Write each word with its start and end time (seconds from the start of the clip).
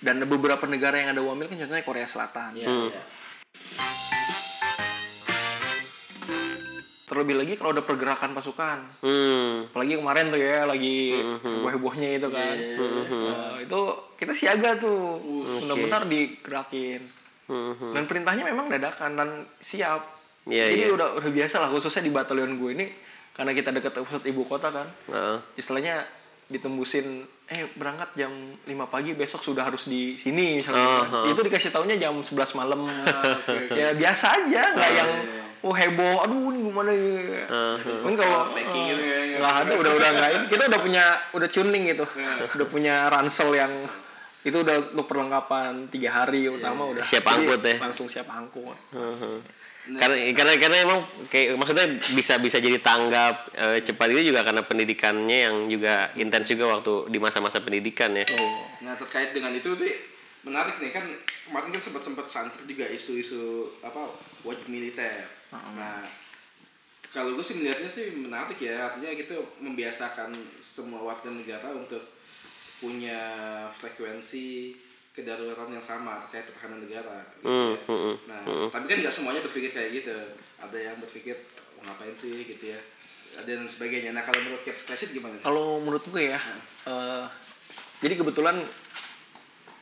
dan 0.00 0.20
beberapa 0.28 0.68
negara 0.68 1.00
yang 1.00 1.16
ada 1.16 1.22
wamil 1.24 1.48
kan 1.48 1.56
contohnya 1.56 1.84
Korea 1.84 2.06
Selatan. 2.08 2.52
Iya, 2.56 2.68
iya. 2.68 3.02
terlebih 7.06 7.38
lagi 7.38 7.54
kalau 7.56 7.70
ada 7.72 7.86
pergerakan 7.86 8.34
pasukan. 8.34 8.78
Hmm. 9.00 9.70
apalagi 9.72 9.96
kemarin 9.96 10.26
tuh 10.28 10.42
ya 10.42 10.66
lagi 10.66 11.16
heboh-hebohnya 11.16 12.18
itu 12.18 12.28
kan. 12.28 12.56
Nah, 13.08 13.56
itu 13.62 13.80
kita 14.18 14.36
siaga 14.36 14.76
tuh. 14.76 15.22
Benar-benar 15.64 16.04
digerakin. 16.10 17.14
Hmm. 17.46 17.94
dan 17.94 18.10
perintahnya 18.10 18.42
memang 18.42 18.66
dadakan 18.66 19.14
dan 19.14 19.28
siap. 19.62 20.02
Iya, 20.50 20.66
jadi 20.66 20.90
iya. 20.90 20.94
udah 20.98 21.22
udah 21.22 21.30
biasa 21.30 21.62
lah 21.62 21.70
khususnya 21.70 22.02
di 22.02 22.10
batalion 22.10 22.58
gue 22.58 22.70
ini 22.74 22.86
karena 23.38 23.54
kita 23.54 23.70
dekat 23.70 24.02
pusat 24.02 24.26
ibu 24.26 24.42
kota 24.42 24.74
kan. 24.74 24.90
Heeh. 25.06 25.38
istilahnya 25.54 26.02
ditembusin 26.50 27.22
eh 27.46 27.62
berangkat 27.78 28.10
jam 28.18 28.32
5 28.66 28.66
pagi 28.90 29.14
besok 29.14 29.38
sudah 29.38 29.62
harus 29.62 29.86
di 29.86 30.18
sini 30.18 30.58
misalnya. 30.58 30.82
Gitu 30.82 31.14
kan. 31.14 31.30
itu 31.30 31.40
dikasih 31.46 31.70
taunya 31.70 31.94
jam 31.94 32.18
11 32.18 32.58
malam. 32.58 32.90
Ya 33.78 33.94
biasa 33.94 34.34
aja 34.34 34.74
nggak 34.74 34.92
yang 34.98 35.10
oh 35.62 35.74
heboh 35.74 36.26
aduh 36.26 36.50
ini 36.50 36.58
gimana 36.66 36.90
ini? 36.90 37.14
Mungkin 38.02 38.18
kalau 38.18 38.50
Packing 38.50 38.84
gitu 38.90 39.02
ya. 39.02 39.38
nggak 39.38 39.54
ada 39.62 39.72
udah 39.78 39.92
udah 39.94 40.08
nggak 40.18 40.30
kita 40.50 40.62
udah 40.66 40.80
punya 40.82 41.04
udah 41.38 41.48
tuning 41.48 41.84
gitu. 41.86 42.06
Udah 42.58 42.66
punya 42.66 42.94
ransel 43.06 43.54
yang 43.54 43.72
itu 44.42 44.62
udah 44.62 44.94
untuk 44.94 45.06
perlengkapan 45.06 45.90
tiga 45.90 46.10
hari 46.22 46.50
utama 46.50 46.86
udah. 46.90 47.02
Siap 47.06 47.22
angkut 47.26 47.62
ya? 47.62 47.78
langsung 47.78 48.10
siap 48.10 48.26
angkut 48.26 48.74
Karena 49.86 50.18
karena 50.34 50.52
karena 50.58 50.76
emang 50.82 51.00
kayak 51.30 51.54
maksudnya 51.54 51.86
bisa 52.18 52.42
bisa 52.42 52.58
jadi 52.58 52.82
tanggap 52.82 53.54
eh, 53.54 53.78
cepat 53.86 54.10
itu 54.10 54.34
juga 54.34 54.42
karena 54.42 54.66
pendidikannya 54.66 55.38
yang 55.46 55.56
juga 55.70 56.10
intens 56.18 56.50
juga 56.50 56.74
waktu 56.74 57.06
di 57.06 57.18
masa-masa 57.22 57.62
pendidikan 57.62 58.10
ya. 58.10 58.26
Nah 58.82 58.98
terkait 58.98 59.30
dengan 59.30 59.54
itu 59.54 59.78
tuh 59.78 59.86
menarik 60.42 60.82
nih 60.82 60.90
kan 60.90 61.06
kemarin 61.46 61.70
kan 61.70 61.82
sempat 61.82 62.02
sempat 62.02 62.26
santer 62.26 62.66
juga 62.66 62.90
isu-isu 62.90 63.70
apa 63.86 64.10
wajib 64.42 64.66
militer. 64.66 65.30
Nah 65.54 66.02
kalau 67.14 67.38
gue 67.38 67.44
sih 67.46 67.62
melihatnya 67.62 67.86
sih 67.86 68.10
menarik 68.12 68.58
ya 68.58 68.90
artinya 68.90 69.14
gitu 69.14 69.38
membiasakan 69.62 70.34
semua 70.58 71.00
warga 71.00 71.30
negara 71.30 71.70
untuk 71.72 72.02
punya 72.82 73.22
frekuensi 73.72 74.76
kedaruratan 75.16 75.72
yang 75.72 75.80
sama 75.82 76.20
terkait 76.22 76.44
pertahanan 76.46 76.78
negara. 76.78 77.24
Gitu 77.32 77.42
Hmm, 77.42 77.72
ya. 77.72 77.76
hmm, 77.82 77.98
hmm, 77.98 78.16
Nah 78.26 78.40
tapi 78.68 78.84
kan 78.84 78.96
nggak 78.98 79.10
semuanya 79.10 79.40
berpikir 79.40 79.70
kayak 79.70 79.90
gitu. 79.94 80.12
Ada 80.58 80.76
yang 80.82 80.96
berpikir 80.98 81.36
"Oh, 81.74 81.82
ngapain 81.82 82.12
sih 82.12 82.44
gitu 82.44 82.64
ya 82.68 82.80
dan 83.38 83.64
sebagainya. 83.64 84.10
Nah 84.10 84.22
kalau 84.22 84.40
menurut 84.40 84.62
Captain 84.62 84.86
President 84.86 85.12
gimana? 85.14 85.36
kalau 85.40 85.76
menurut 85.78 86.04
gue 86.04 86.22
ya 86.26 86.40
eh, 86.86 87.24
jadi 87.98 88.14
kebetulan 88.14 88.56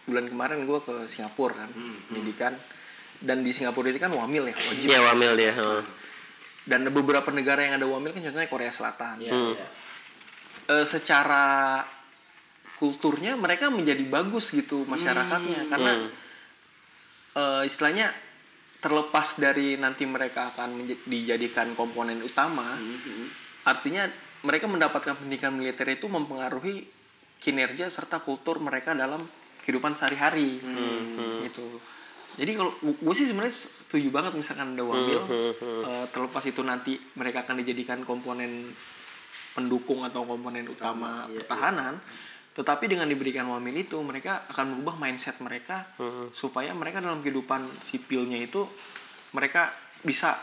bulan 0.04 0.26
kemarin 0.26 0.58
gue 0.62 0.78
ke 0.80 0.94
Singapura 1.04 1.54
kan 1.56 1.70
pendidikan 2.04 2.52
dan 3.18 3.40
di 3.40 3.50
Singapura 3.50 3.88
itu 3.88 3.96
kan 3.96 4.10
wamil 4.10 4.44
ya 4.44 4.54
wajib 4.54 4.86
Iya 4.86 5.00
wamil 5.04 5.32
dia. 5.34 5.52
heeh. 5.52 5.82
dan 6.64 6.82
beberapa 6.88 7.28
negara 7.30 7.60
yang 7.60 7.76
ada 7.76 7.84
wamil 7.84 8.10
kan 8.10 8.22
contohnya 8.22 8.46
Korea 8.46 8.68
Selatan 8.68 9.22
Hmm. 9.22 9.54
iya. 9.54 9.66
Eh, 10.66 10.84
secara 10.84 11.80
kulturnya 12.84 13.32
mereka 13.40 13.72
menjadi 13.72 14.04
bagus 14.04 14.52
gitu 14.52 14.84
masyarakatnya. 14.84 15.72
Karena 15.72 16.04
eh, 17.32 17.62
istilahnya 17.64 18.12
terlepas 18.84 19.40
dari 19.40 19.80
nanti 19.80 20.04
mereka 20.04 20.52
akan 20.52 20.84
dijadikan 21.08 21.72
komponen 21.72 22.20
utama 22.20 22.76
artinya 23.64 24.04
mereka 24.44 24.68
mendapatkan 24.68 25.16
pendidikan 25.16 25.56
militer 25.56 25.88
itu 25.88 26.04
mempengaruhi 26.04 26.84
kinerja 27.40 27.88
serta 27.88 28.20
kultur 28.20 28.60
mereka 28.60 28.92
dalam 28.92 29.24
kehidupan 29.64 29.96
sehari-hari. 29.96 30.60
Gitu. 31.48 31.80
Jadi 32.36 32.52
kalau 32.52 32.76
gue 32.82 33.14
sih 33.16 33.24
sebenarnya 33.24 33.56
setuju 33.56 34.12
banget 34.12 34.36
misalkan 34.36 34.76
ada 34.76 34.84
wamil 34.84 35.22
eh, 35.32 36.04
terlepas 36.12 36.44
itu 36.44 36.60
nanti 36.60 37.00
mereka 37.16 37.48
akan 37.48 37.64
dijadikan 37.64 38.04
komponen 38.04 38.68
pendukung 39.54 40.02
atau 40.02 40.26
komponen 40.26 40.66
utama 40.66 41.30
pertahanan 41.30 41.96
tetapi 42.54 42.86
dengan 42.86 43.10
diberikan 43.10 43.50
wamil 43.50 43.74
itu 43.74 43.98
mereka 43.98 44.46
akan 44.46 44.78
merubah 44.78 44.94
mindset 44.96 45.42
mereka 45.42 45.90
supaya 46.30 46.70
mereka 46.70 47.02
dalam 47.02 47.18
kehidupan 47.18 47.66
sipilnya 47.82 48.38
itu 48.38 48.62
mereka 49.34 49.74
bisa 50.06 50.38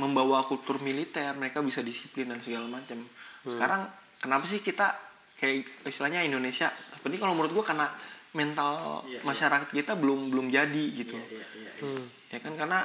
membawa 0.00 0.40
kultur 0.48 0.80
militer 0.80 1.36
mereka 1.36 1.60
bisa 1.60 1.84
disiplin 1.84 2.32
dan 2.32 2.40
segala 2.40 2.64
macam. 2.72 3.04
Sekarang 3.44 3.84
kenapa 4.16 4.48
sih 4.48 4.64
kita 4.64 4.96
kayak 5.36 5.84
istilahnya 5.84 6.24
Indonesia? 6.24 6.72
Seperti 6.96 7.20
kalau 7.20 7.36
menurut 7.36 7.52
gua 7.52 7.64
karena 7.68 7.86
mental 8.32 9.04
Iya, 9.04 9.20
iya. 9.20 9.26
masyarakat 9.26 9.68
kita 9.68 10.00
belum 10.00 10.32
belum 10.32 10.48
jadi 10.48 10.84
gitu. 10.96 11.20
Iya, 11.20 11.44
iya, 11.52 11.70
iya. 11.84 12.02
ya 12.32 12.38
kan? 12.40 12.56
Karena 12.56 12.80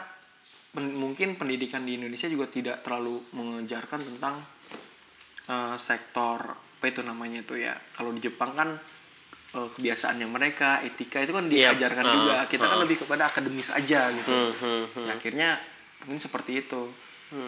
pen- 0.75 0.97
mungkin 0.97 1.39
pendidikan 1.39 1.87
di 1.87 1.95
Indonesia 1.95 2.27
juga 2.27 2.51
tidak 2.51 2.83
terlalu 2.83 3.23
mengejarkan 3.31 4.03
tentang 4.03 4.43
eh, 5.47 5.75
sektor 5.79 6.64
apa 6.85 6.93
itu 6.93 7.01
namanya 7.01 7.41
itu 7.41 7.57
ya 7.57 7.73
kalau 7.97 8.13
di 8.13 8.21
Jepang 8.21 8.53
kan 8.53 8.77
eh, 9.57 9.67
kebiasaannya 9.73 10.29
mereka 10.29 10.85
etika 10.85 11.17
itu 11.25 11.33
kan 11.33 11.49
Iya, 11.49 11.73
diajarkan 11.73 12.05
uh, 12.05 12.13
juga 12.13 12.35
kita 12.45 12.61
kan 12.61 12.77
uh. 12.77 12.81
lebih 12.85 13.01
kepada 13.01 13.25
akademis 13.25 13.73
aja 13.73 14.13
gitu 14.13 14.29
Hmm, 14.29 14.53
hmm, 14.53 14.83
hmm. 14.93 15.05
Ya, 15.09 15.11
akhirnya 15.17 15.49
mungkin 16.05 16.21
seperti 16.21 16.61
itu 16.61 16.93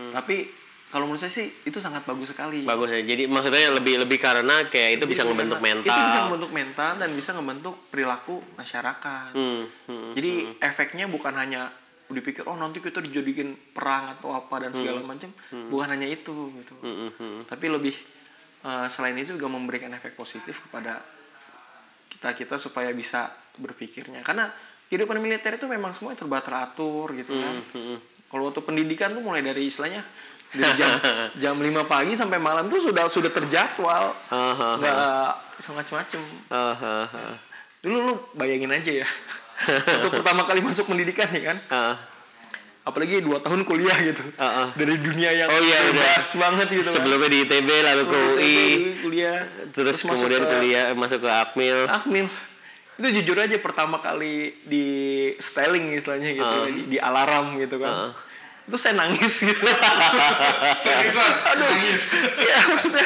tapi 0.09 0.49
kalau 0.89 1.05
menurut 1.05 1.21
saya 1.21 1.29
sih 1.29 1.53
itu 1.69 1.77
sangat 1.77 2.01
bagus 2.09 2.33
sekali 2.33 2.65
Bagus 2.65 2.89
ya. 2.89 3.03
Jadi 3.05 3.29
maksudnya 3.29 3.69
lebih 3.69 4.01
lebih 4.01 4.17
karena 4.17 4.65
kayak 4.65 4.97
itu 4.97 5.05
bisa 5.05 5.21
Jadi 5.21 5.37
karena 5.37 5.59
mental. 5.61 5.85
itu 5.85 6.01
bisa 6.09 6.19
membentuk 6.25 6.51
mental 6.51 6.91
dan 6.97 7.09
bisa 7.13 7.31
membentuk 7.37 7.75
perilaku 7.93 8.41
masyarakat 8.57 9.37
Hmm, 9.37 9.69
hmm. 9.85 10.11
jadi 10.17 10.31
efeknya 10.65 11.05
bukan 11.05 11.37
hanya 11.37 11.69
dipikir 12.09 12.47
oh 12.49 12.55
nanti 12.57 12.79
kita 12.81 13.03
dijadikan 13.03 13.51
perang 13.75 14.15
atau 14.17 14.31
apa 14.33 14.63
dan 14.63 14.71
segala 14.73 15.03
macam 15.03 15.27
bukan 15.69 15.87
hanya 15.93 16.07
itu 16.09 16.49
gitu 16.57 16.73
Hmm, 16.81 17.11
hmm. 17.13 17.39
tapi 17.45 17.67
lebih 17.67 17.93
eh, 18.63 18.87
selain 18.87 19.17
itu 19.17 19.35
juga 19.35 19.49
memberikan 19.51 19.91
efek 19.93 20.17
positif 20.17 20.63
kepada 20.65 20.97
kita 22.07 22.33
kita 22.33 22.55
supaya 22.57 22.89
bisa 22.95 23.29
berpikirnya. 23.57 24.25
Karena 24.25 24.49
kehidupan 24.87 25.19
militer 25.19 25.57
itu 25.59 25.67
memang 25.69 25.93
semua 25.93 26.15
serba 26.15 26.41
teratur 26.41 27.13
gitu 27.13 27.35
kan. 27.35 27.55
Hmm, 27.75 27.97
kalau 28.31 28.49
waktu 28.49 28.61
pendidikan 28.63 29.13
tuh 29.13 29.21
mulai 29.21 29.43
dari 29.43 29.67
istilahnya 29.67 30.01
dari 30.47 30.71
jam 30.79 30.91
jam 31.43 31.55
5 31.59 31.67
pagi 31.85 32.15
sampai 32.15 32.39
malam 32.39 32.71
tuh 32.71 32.79
sudah 32.79 33.05
sudah 33.11 33.29
terjadwal. 33.29 34.15
Nggak 34.81 34.95
semacam-macam 35.57 36.21
ah, 36.53 36.77
ah. 36.77 37.33
dulu 37.81 37.97
lu 38.05 38.13
bayangin 38.37 38.69
aja 38.69 39.05
ya. 39.05 39.07
Waktu 40.05 40.21
pertama 40.21 40.45
kali 40.45 40.61
masuk 40.61 40.85
pendidikan 40.85 41.25
ya 41.33 41.53
kan 41.53 41.57
apalagi 42.87 43.19
dua 43.19 43.37
tahun 43.37 43.61
kuliah 43.61 43.93
gitu 44.01 44.23
Ah, 44.35 44.47
ah. 44.63 44.67
dari 44.73 44.95
dunia 44.97 45.27
yang 45.29 45.45
Oh 45.45 45.59
iya, 45.59 45.77
udah. 45.85 45.93
bebas 45.93 46.27
banget 46.33 46.67
gitu 46.71 46.87
kan. 46.87 46.93
sebelumnya 46.95 47.27
di 47.27 47.39
ITB 47.43 47.69
lalu 47.83 48.03
ke 48.05 48.17
UI 48.33 48.63
kuliah 49.01 49.39
terus, 49.69 49.97
masuk 50.01 50.23
kemudian 50.23 50.41
ke 50.41 50.49
kuliah 50.49 50.85
masuk 50.93 51.19
ke 51.19 51.29
Akmil 51.29 51.77
Akmil 51.85 52.25
itu 52.97 53.07
jujur 53.13 53.37
aja 53.37 53.53
pertama 53.57 53.99
kali 53.99 54.35
di 54.63 54.85
styling 55.37 55.93
istilahnya 55.93 56.31
gitu 56.31 56.53
ya, 56.57 56.65
di, 56.67 56.81
di 56.87 56.97
alarm 56.97 57.59
gitu 57.59 57.77
kan 57.77 58.15
itu 58.63 58.75
saya 58.75 58.95
nangis 58.95 59.33
gitu 59.45 59.63
Seriusan? 60.77 61.31
Nangis. 61.55 62.03
ya 62.37 62.57
maksudnya 62.65 63.05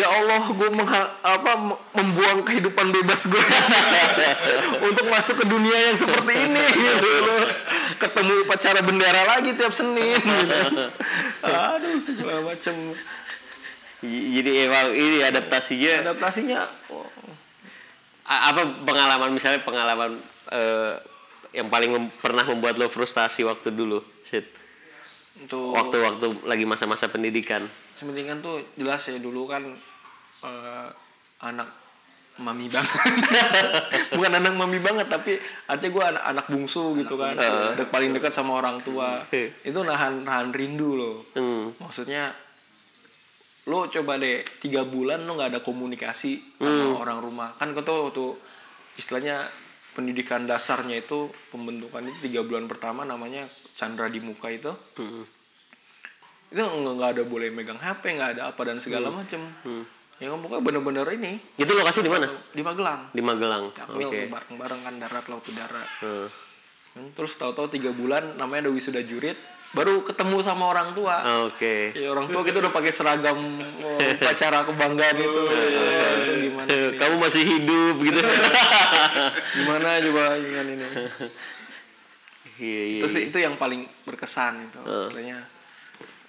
ya 0.00 0.08
Allah 0.08 0.42
gue 0.48 0.68
apa 1.20 1.52
m- 1.60 1.80
membuang 2.00 2.40
kehidupan 2.48 2.88
bebas 2.88 3.28
gue 3.28 3.44
untuk 4.88 5.06
masuk 5.12 5.44
ke 5.44 5.44
dunia 5.44 5.92
yang 5.92 5.96
seperti 6.00 6.32
ini 6.48 6.64
gitu 6.72 7.08
loh. 7.20 7.44
Ketemu 8.00 8.32
upacara 8.48 8.80
bendera 8.80 9.22
lagi 9.28 9.52
tiap 9.52 9.70
Senin 9.76 10.16
gitu. 10.16 10.56
Aduh 11.44 12.00
segala 12.00 12.40
macam 12.40 12.74
jadi 14.00 14.50
emang 14.64 14.96
ini 14.96 15.20
adaptasinya 15.20 16.08
adaptasinya 16.08 16.64
oh, 16.88 17.04
apa 18.24 18.64
pengalaman 18.88 19.28
misalnya 19.28 19.60
pengalaman 19.60 20.16
eh, 20.48 20.96
yang 21.52 21.68
paling 21.68 21.92
mem- 21.92 22.14
pernah 22.16 22.48
membuat 22.48 22.80
lo 22.80 22.88
frustasi 22.88 23.44
waktu 23.44 23.68
dulu 23.76 24.00
Sid? 24.24 24.46
untuk 25.40 25.72
waktu-waktu 25.72 26.26
lagi 26.44 26.64
masa-masa 26.68 27.08
pendidikan 27.08 27.64
pendidikan 28.02 28.40
tuh 28.40 28.64
jelas 28.74 29.00
ya 29.04 29.20
dulu 29.20 29.44
kan 29.44 29.62
eh, 30.42 30.88
anak 31.40 31.68
mami 32.40 32.72
banget. 32.72 32.96
Bukan 34.16 34.32
anak 34.32 34.56
mami 34.56 34.80
banget 34.80 35.12
tapi 35.12 35.36
artinya 35.68 35.92
gue 35.92 36.04
anak 36.16 36.24
anak 36.24 36.46
bungsu 36.48 36.96
gitu 36.96 37.20
kan. 37.20 37.36
Dek- 37.76 37.92
paling 37.92 38.16
dekat 38.16 38.32
sama 38.32 38.56
orang 38.56 38.80
tua. 38.80 39.28
Eh. 39.28 39.52
itu 39.60 39.76
nahan 39.84 40.24
nahan 40.24 40.48
rindu 40.50 40.96
loh. 40.96 41.16
Hmm. 41.36 41.76
maksudnya 41.76 42.32
lo 43.68 43.86
coba 43.86 44.16
deh 44.16 44.40
tiga 44.58 44.88
bulan 44.88 45.28
lo 45.28 45.36
nggak 45.36 45.52
ada 45.52 45.60
komunikasi 45.60 46.56
sama 46.56 47.04
orang 47.04 47.18
rumah. 47.20 47.48
Kan 47.60 47.76
kau 47.76 47.84
tuh 47.84 48.08
waktu 48.08 48.26
istilahnya 48.96 49.44
pendidikan 49.92 50.48
dasarnya 50.48 50.96
itu 50.96 51.28
pembentukan 51.52 52.00
itu 52.08 52.30
tiga 52.30 52.40
bulan 52.40 52.64
pertama 52.64 53.04
namanya 53.04 53.44
Chandra 53.76 54.08
di 54.08 54.18
muka 54.24 54.48
itu. 54.48 54.72
Hmm. 54.96 55.28
Itu 56.50 56.58
nggak 56.60 57.10
ada 57.14 57.22
boleh 57.22 57.48
megang 57.54 57.78
HP 57.78 58.18
nggak 58.18 58.30
ada 58.38 58.42
apa 58.50 58.60
dan 58.66 58.82
segala 58.82 59.08
macem 59.10 59.38
Ya 60.20 60.28
pokoknya 60.28 60.60
bener-bener 60.60 61.06
ini 61.16 61.40
Itu 61.56 61.72
lokasi 61.72 62.04
di 62.04 62.12
mana? 62.12 62.28
di 62.52 62.60
Magelang. 62.60 63.08
Di 63.08 63.24
Magelang. 63.24 63.72
Oke. 63.72 64.28
bareng-bareng 64.28 64.80
kan 64.84 64.94
darat 65.00 65.24
laut 65.32 65.40
udara. 65.48 65.80
Hmm. 66.04 66.28
Terus 67.16 67.40
tahu-tahu 67.40 67.72
tiga 67.72 67.88
bulan 67.96 68.36
namanya 68.36 68.68
ada 68.68 68.70
wisuda 68.76 69.00
jurit, 69.00 69.40
baru 69.72 70.04
ketemu 70.04 70.36
sama 70.44 70.68
orang 70.68 70.92
tua. 70.92 71.24
Oke. 71.48 71.96
Ya, 71.96 72.12
orang 72.12 72.28
tua 72.28 72.44
kita 72.44 72.60
udah 72.60 72.68
pakai 72.68 72.92
seragam 72.92 73.38
oh, 73.80 73.96
upacara 73.96 74.66
kebanggaan 74.68 75.16
itu. 75.24 75.42
Ya, 75.48 76.08
itu 76.20 76.32
gimana? 76.52 76.68
ini? 76.68 76.98
Kamu 77.00 77.14
masih 77.16 77.42
hidup 77.46 77.94
gitu. 78.04 78.20
Gimana 79.56 80.04
coba 80.04 80.24
dengan 80.36 80.66
ini? 80.68 80.84
Iya 82.60 82.82
iya. 82.92 83.00
Itu 83.00 83.08
sih 83.08 83.32
itu 83.32 83.38
yang 83.40 83.56
paling 83.56 83.88
berkesan 84.04 84.68
itu. 84.68 84.80
Istilahnya 84.84 85.48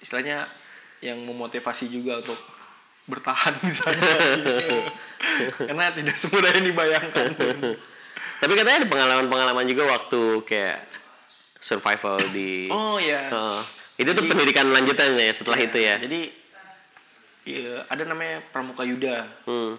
istilahnya 0.02 0.50
yang 0.98 1.22
memotivasi 1.22 1.86
juga 1.88 2.18
untuk 2.18 2.38
bertahan 3.06 3.54
di 3.62 3.72
sana. 3.72 4.02
gitu. 4.38 4.78
Karena 5.70 5.94
tidak 5.94 6.16
semudah 6.18 6.50
yang 6.50 6.66
dibayangkan. 6.66 7.26
Tapi 8.42 8.52
katanya 8.58 8.76
ada 8.82 8.88
pengalaman-pengalaman 8.90 9.66
juga 9.70 9.86
waktu 9.86 10.42
kayak 10.42 10.82
survival 11.62 12.18
di 12.34 12.66
Oh 12.74 12.98
iya. 12.98 13.30
Heeh. 13.30 13.60
itu 14.02 14.10
tuh 14.18 14.24
pendidikan 14.26 14.66
lanjutannya 14.66 15.30
ya 15.30 15.34
setelah 15.34 15.58
itu 15.62 15.78
ya. 15.78 15.94
Jadi 16.02 16.26
iya, 17.46 17.86
ada 17.86 18.02
namanya 18.02 18.42
Pramuka 18.50 18.82
Yuda. 18.82 19.30
Hmm. 19.46 19.78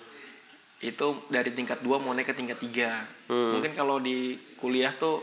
Itu 0.79 1.27
dari 1.27 1.51
tingkat 1.51 1.83
2 1.83 1.99
mau 1.99 2.15
naik 2.15 2.31
ke 2.31 2.35
tingkat 2.35 2.59
3. 2.63 3.27
Hmm. 3.27 3.59
Mungkin 3.59 3.75
kalau 3.75 3.99
di 3.99 4.39
kuliah 4.55 4.95
tuh 4.95 5.19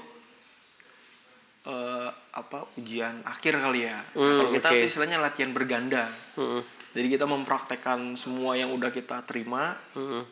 eh, 1.65 2.09
apa 2.31 2.67
ujian 2.79 3.23
akhir 3.27 3.59
kali 3.59 3.91
ya. 3.91 3.99
Hmm, 4.15 4.39
kalau 4.39 4.51
kita 4.55 4.69
oke. 4.71 4.87
istilahnya 4.87 5.19
latihan 5.19 5.51
berganda. 5.51 6.07
Hmm. 6.39 6.63
Jadi 6.91 7.07
kita 7.07 7.27
mempraktekkan 7.27 8.15
semua 8.15 8.59
yang 8.59 8.71
udah 8.75 8.91
kita 8.91 9.23
terima. 9.27 9.79
Hmm. 9.95 10.23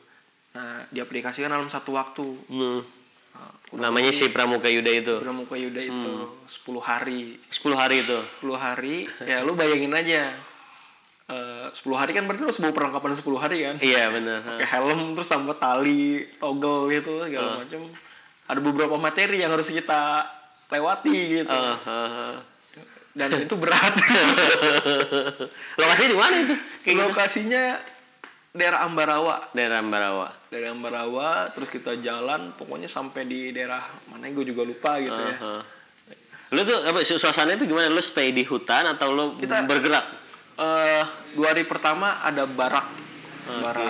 Nah, 0.55 0.83
diaplikasikan 0.91 1.51
dalam 1.51 1.71
satu 1.71 1.95
waktu. 1.95 2.27
Hmm. 2.51 2.81
Nah, 3.79 3.91
Namanya 3.91 4.11
si 4.11 4.27
Pramuka 4.31 4.67
Yuda 4.67 4.91
itu. 4.91 5.15
Pramuka 5.23 5.55
Yuda 5.55 5.79
itu 5.79 6.11
Hmm. 6.27 6.27
10 6.47 6.83
hari. 6.83 7.39
10 7.51 7.79
hari 7.79 8.03
itu. 8.03 8.19
10 8.43 8.59
hari, 8.59 9.07
ya 9.23 9.47
lu 9.47 9.55
bayangin 9.55 9.95
aja. 9.95 10.35
Eh 11.29 11.69
10 11.71 11.93
hari 11.95 12.17
kan 12.17 12.25
berarti 12.25 12.43
lu 12.43 12.51
bawa 12.51 12.73
perlengkapan 12.73 13.13
10 13.13 13.37
hari 13.39 13.59
kan? 13.63 13.77
Iya 13.79 14.09
benar. 14.11 14.39
pakai 14.43 14.67
helm 14.67 15.13
terus 15.13 15.29
tambah 15.29 15.55
tali 15.61 16.25
toggle 16.41 16.89
gitu 16.89 17.21
segala 17.23 17.61
macam 17.61 17.85
ada 18.49 18.61
beberapa 18.65 18.97
materi 18.97 19.45
yang 19.45 19.53
harus 19.53 19.69
kita 19.69 20.25
lewati 20.69 21.17
gitu 21.39 21.49
Ah, 21.51 21.77
ah, 21.79 21.89
ah. 21.89 22.37
dan 23.13 23.29
itu 23.37 23.55
berat 23.55 23.95
Lokasi 25.79 26.03
di 26.07 26.17
mana 26.17 26.37
itu? 26.39 26.55
Kayak 26.83 26.95
gitu. 26.95 27.05
lokasinya 27.05 27.65
daerah 28.51 28.81
Ambarawa 28.83 29.49
Daerah 29.53 29.79
Ambarawa. 29.79 30.29
daerah 30.49 30.71
Ambarawa 30.71 31.29
terus 31.51 31.69
kita 31.69 31.97
jalan 31.99 32.53
pokoknya 32.53 32.87
sampai 32.87 33.25
di 33.25 33.51
daerah 33.51 33.81
mana 34.07 34.29
gue 34.29 34.45
juga 34.45 34.63
lupa 34.63 34.97
gitu 34.99 35.17
ya 35.17 35.37
Ah. 35.39 35.63
Lu 36.49 36.65
tuh 36.65 36.81
apa 36.81 37.05
su- 37.05 37.21
suasananya 37.21 37.61
itu 37.61 37.69
gimana? 37.69 37.89
Lu 37.89 38.01
stay 38.01 38.33
di 38.33 38.41
hutan 38.41 38.89
atau 38.89 39.13
lu 39.13 39.37
Kita- 39.37 39.65
bergerak? 39.65 40.05
eh 40.59 41.05
dua 41.33 41.53
hari 41.53 41.63
pertama 41.63 42.19
ada 42.19 42.43
barak 42.43 42.89
barak 43.47 43.87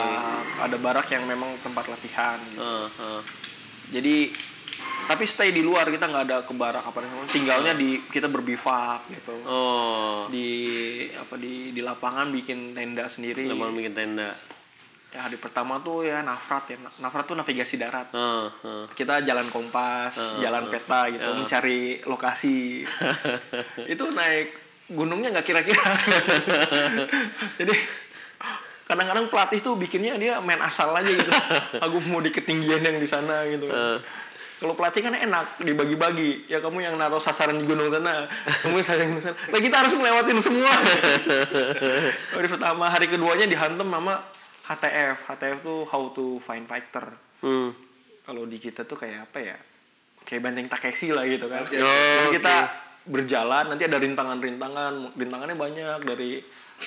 ada 0.60 0.76
barak 0.76 1.06
yang 1.08 1.24
memang 1.24 1.56
tempat 1.58 1.86
latihan 1.86 2.36
gitu. 2.48 2.60
Ah, 2.60 2.86
ah. 3.00 3.20
jadi 3.88 4.28
tapi 5.06 5.24
stay 5.24 5.54
di 5.54 5.62
luar 5.62 5.86
kita 5.88 6.10
nggak 6.10 6.24
ada 6.26 6.36
ke 6.42 6.52
barak 6.56 6.82
apa 6.82 6.98
namanya 7.04 7.30
tinggalnya 7.30 7.72
di 7.76 8.02
kita 8.10 8.26
berbivak 8.26 9.06
gitu. 9.12 9.36
Oh, 9.46 10.26
di 10.32 10.48
apa 11.14 11.38
di 11.38 11.70
di 11.70 11.80
lapangan 11.84 12.32
bikin 12.34 12.74
tenda 12.74 13.06
sendiri. 13.06 13.46
Lama 13.46 13.70
bikin 13.70 13.94
tenda. 13.94 14.34
ya 15.08 15.24
hari 15.24 15.40
pertama 15.40 15.80
tuh 15.80 16.04
ya 16.04 16.20
nafrat 16.20 16.68
ya. 16.68 16.76
Nafrat 17.00 17.24
tuh 17.24 17.32
navigasi 17.32 17.80
darat. 17.80 18.12
Ah, 18.12 18.52
ah. 18.52 18.84
kita 18.92 19.24
jalan 19.24 19.48
kompas 19.48 20.36
jalan 20.42 20.68
peta 20.68 21.08
gitu 21.08 21.28
mencari 21.32 22.04
lokasi. 22.04 22.84
Itu 23.92 24.12
naik 24.12 24.52
gunungnya 24.92 25.32
nggak 25.32 25.46
kira-kira. 25.48 25.88
Jadi 27.60 27.74
kadang-kadang 28.84 29.32
pelatih 29.32 29.60
tuh 29.60 29.80
bikinnya 29.80 30.16
dia 30.20 30.40
main 30.44 30.60
asal 30.60 30.92
aja 30.92 31.08
gitu. 31.08 31.32
Aku 31.88 32.04
mau 32.12 32.20
di 32.20 32.28
ketinggian 32.28 32.84
yang 32.84 33.00
di 33.00 33.08
sana 33.08 33.48
gitu 33.48 33.68
kalau 34.58 34.74
pelatih 34.74 35.06
kan 35.06 35.14
enak 35.14 35.62
dibagi-bagi. 35.62 36.50
Ya 36.50 36.58
kamu 36.58 36.82
yang 36.82 36.94
naruh 36.98 37.22
sasaran 37.22 37.58
di 37.58 37.64
gunung 37.66 37.94
sana 37.94 38.26
kamu 38.66 38.82
yang 38.82 38.86
sasaran 38.86 39.14
di 39.14 39.22
sana. 39.22 39.36
Nah 39.38 39.60
kita 39.62 39.76
harus 39.78 39.92
ngelewatin 39.94 40.38
semua. 40.42 40.72
Hari 42.34 42.48
pertama 42.50 42.90
hari 42.90 43.06
keduanya 43.06 43.46
dihantam 43.46 43.86
sama 43.86 44.18
HTF 44.66 45.16
HTF 45.30 45.58
tuh 45.62 45.78
how 45.86 46.10
to 46.10 46.42
find 46.42 46.66
fighter. 46.66 47.14
Hmm. 47.38 47.70
kalau 48.26 48.44
di 48.44 48.58
kita 48.60 48.84
tuh 48.84 48.98
kayak 48.98 49.30
apa 49.30 49.38
ya? 49.40 49.56
Kayak 50.26 50.40
benteng 50.44 50.68
Takeshi 50.68 51.14
lah 51.16 51.24
gitu 51.24 51.48
kan. 51.48 51.64
Jadi 51.64 51.80
Oh, 51.80 52.28
kita 52.34 52.68
berjalan 53.08 53.72
nanti 53.72 53.88
ada 53.88 53.96
rintangan-rintangan. 53.96 55.16
Rintangannya 55.16 55.56
banyak 55.56 55.98
dari 56.04 56.42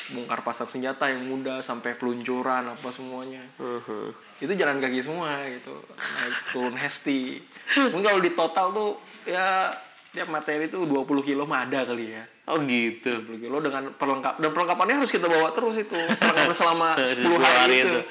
bongkar 0.09 0.39
pasang 0.39 0.65
senjata 0.65 1.07
yang 1.07 1.25
mudah 1.25 1.59
sampai 1.59 1.93
peluncuran 1.93 2.63
apa 2.65 2.89
semuanya 2.89 3.43
Mhm. 3.57 4.15
itu 4.39 4.51
jalan 4.53 4.77
kaki 4.77 4.99
semua 4.99 5.43
gitu 5.45 5.75
naik 5.91 6.35
turun 6.49 6.75
hesti 6.75 7.43
mungkin 7.89 8.05
kalau 8.05 8.19
di 8.19 8.31
total 8.31 8.67
tuh 8.69 8.91
ya 9.23 9.75
tiap 10.09 10.27
materi 10.27 10.67
tuh 10.67 10.83
20 10.83 11.03
kilo 11.21 11.43
mah 11.43 11.65
ada 11.65 11.83
kali 11.83 12.07
ya 12.09 12.23
Oh 12.49 12.57
gitu. 12.61 13.21
20 13.21 13.37
kilo 13.39 13.57
dengan 13.59 13.93
perlengkap 13.93 14.35
dan 14.37 14.49
perlengkapannya 14.49 14.95
harus 14.97 15.07
kita 15.09 15.23
bawa 15.25 15.51
terus 15.51 15.77
itu 15.77 15.95
perlengkapan 16.17 16.51
selama 16.51 16.87
10 16.99 17.21
10 17.21 17.37
hari, 17.37 17.55
hari 17.55 17.75
itu. 17.77 17.87
itu. 17.87 18.01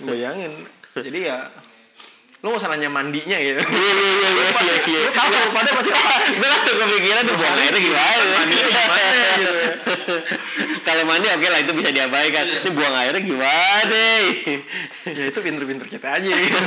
bayangin 0.00 0.52
jadi 0.92 1.18
ya 1.24 1.38
lu 2.40 2.56
gak 2.56 2.60
usah 2.64 2.72
nanya 2.72 2.88
mandinya 2.88 3.36
gitu 3.36 3.60
Iya 3.60 3.92
iya 3.92 4.10
iya 4.16 4.28
iya 4.32 4.48
iya. 4.64 4.74
iya. 4.88 5.00
Lu 5.04 5.12
tahu 5.12 5.52
pada 5.52 5.70
masih 5.76 5.92
Gue 6.40 6.48
langsung 6.48 6.76
kepikiran 6.80 7.22
tuh 7.28 7.34
buang 7.36 7.56
airnya 7.60 7.80
gimana? 7.84 8.22
gimana 8.24 9.08
gitu 9.36 9.52
ya. 9.60 9.72
Kalau 10.88 11.02
mandi 11.04 11.28
oke 11.28 11.46
lah 11.52 11.60
itu 11.60 11.72
bisa 11.76 11.90
diabaikan. 11.92 12.44
Ini 12.48 12.70
buang 12.72 12.94
airnya 12.96 13.20
gimana? 13.20 14.04
ya 15.20 15.24
itu 15.28 15.38
pinter-pinter 15.44 15.86
kita 15.92 16.08
aja 16.16 16.32
gitu. 16.32 16.58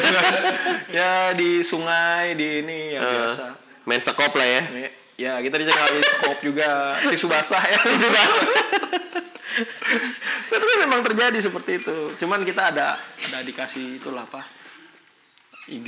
ya 0.94 1.34
di 1.34 1.66
sungai 1.66 2.38
di 2.38 2.62
ini 2.62 2.94
yang 2.94 3.02
biasa 3.02 3.46
Main 3.90 3.98
sekop 4.00 4.32
lah 4.38 4.46
ya. 4.46 4.62
Ya, 4.70 4.90
ya 5.18 5.34
kita 5.42 5.58
di 5.58 5.66
di 5.66 6.02
skop 6.06 6.38
juga 6.46 7.02
tisu 7.10 7.26
basah 7.26 7.62
ya 7.66 7.78
tisu 7.82 8.08
basah 8.14 8.46
itu 10.54 10.66
kan 10.66 10.78
memang 10.86 11.02
terjadi 11.06 11.38
seperti 11.38 11.82
itu 11.82 11.98
cuman 12.18 12.42
kita 12.42 12.74
ada 12.74 12.98
ada 12.98 13.40
dikasih 13.46 14.02
itulah 14.02 14.26
apa 14.26 14.42
ya, 15.70 15.80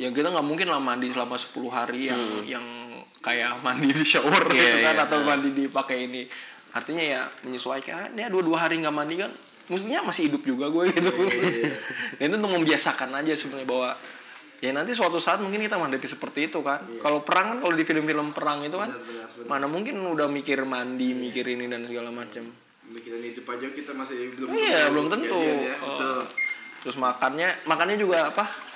ya 0.00 0.08
kita 0.10 0.28
nggak 0.32 0.46
mungkin 0.46 0.66
lah 0.72 0.80
mandi 0.80 1.12
selama 1.12 1.36
10 1.36 1.52
hari 1.68 2.00
yang 2.08 2.22
yang 2.46 2.66
kayak 3.20 3.60
mandi 3.60 3.92
di 3.92 4.04
shower 4.04 4.48
Iya, 4.48 4.56
gitu 4.56 4.76
kan 4.84 4.94
iya, 4.96 5.04
atau 5.04 5.18
mandi 5.20 5.48
dipakai 5.52 6.08
ini. 6.08 6.24
Artinya 6.70 7.02
ya 7.04 7.20
menyesuaikan 7.44 8.14
ya 8.16 8.30
dua 8.32 8.42
dua 8.46 8.64
hari 8.66 8.80
nggak 8.80 8.94
mandi 8.94 9.20
kan 9.20 9.30
maksudnya 9.70 10.02
masih 10.02 10.30
hidup 10.30 10.42
juga 10.42 10.66
gue 10.72 10.90
gitu. 10.90 11.10
Dan 12.18 12.26
itu 12.26 12.36
untuk 12.42 12.52
membiasakan 12.58 13.10
aja 13.22 13.32
sebenarnya 13.36 13.68
bahwa 13.68 13.90
ya 14.60 14.70
nanti 14.74 14.92
suatu 14.92 15.22
saat 15.22 15.38
mungkin 15.38 15.62
kita 15.62 15.78
menghadapi 15.78 16.08
seperti 16.10 16.50
itu 16.50 16.58
kan. 16.64 16.82
Kalau 16.98 17.22
perang 17.22 17.54
kan 17.54 17.58
kalau 17.62 17.74
di 17.76 17.84
film-film 17.86 18.34
perang 18.34 18.66
itu 18.66 18.74
kan 18.80 18.90
mana 19.46 19.68
mungkin 19.70 20.00
udah 20.00 20.26
mikir 20.26 20.64
mandi 20.66 21.12
mikir 21.14 21.44
ini 21.46 21.70
dan 21.70 21.86
segala 21.86 22.10
macam 22.10 22.44
Mikirin 22.90 23.22
itu 23.22 23.46
aja 23.46 23.66
kita 23.70 23.94
masih 23.94 24.34
belum 24.34 24.50
iya 24.50 24.90
belum 24.90 25.06
tentu. 25.06 25.38
kejadian 25.38 25.62
ya. 25.62 25.76
Oh. 25.86 26.26
Terus 26.82 26.96
makannya 26.98 27.48
makannya 27.62 27.94
juga 27.94 28.34
apa 28.34 28.69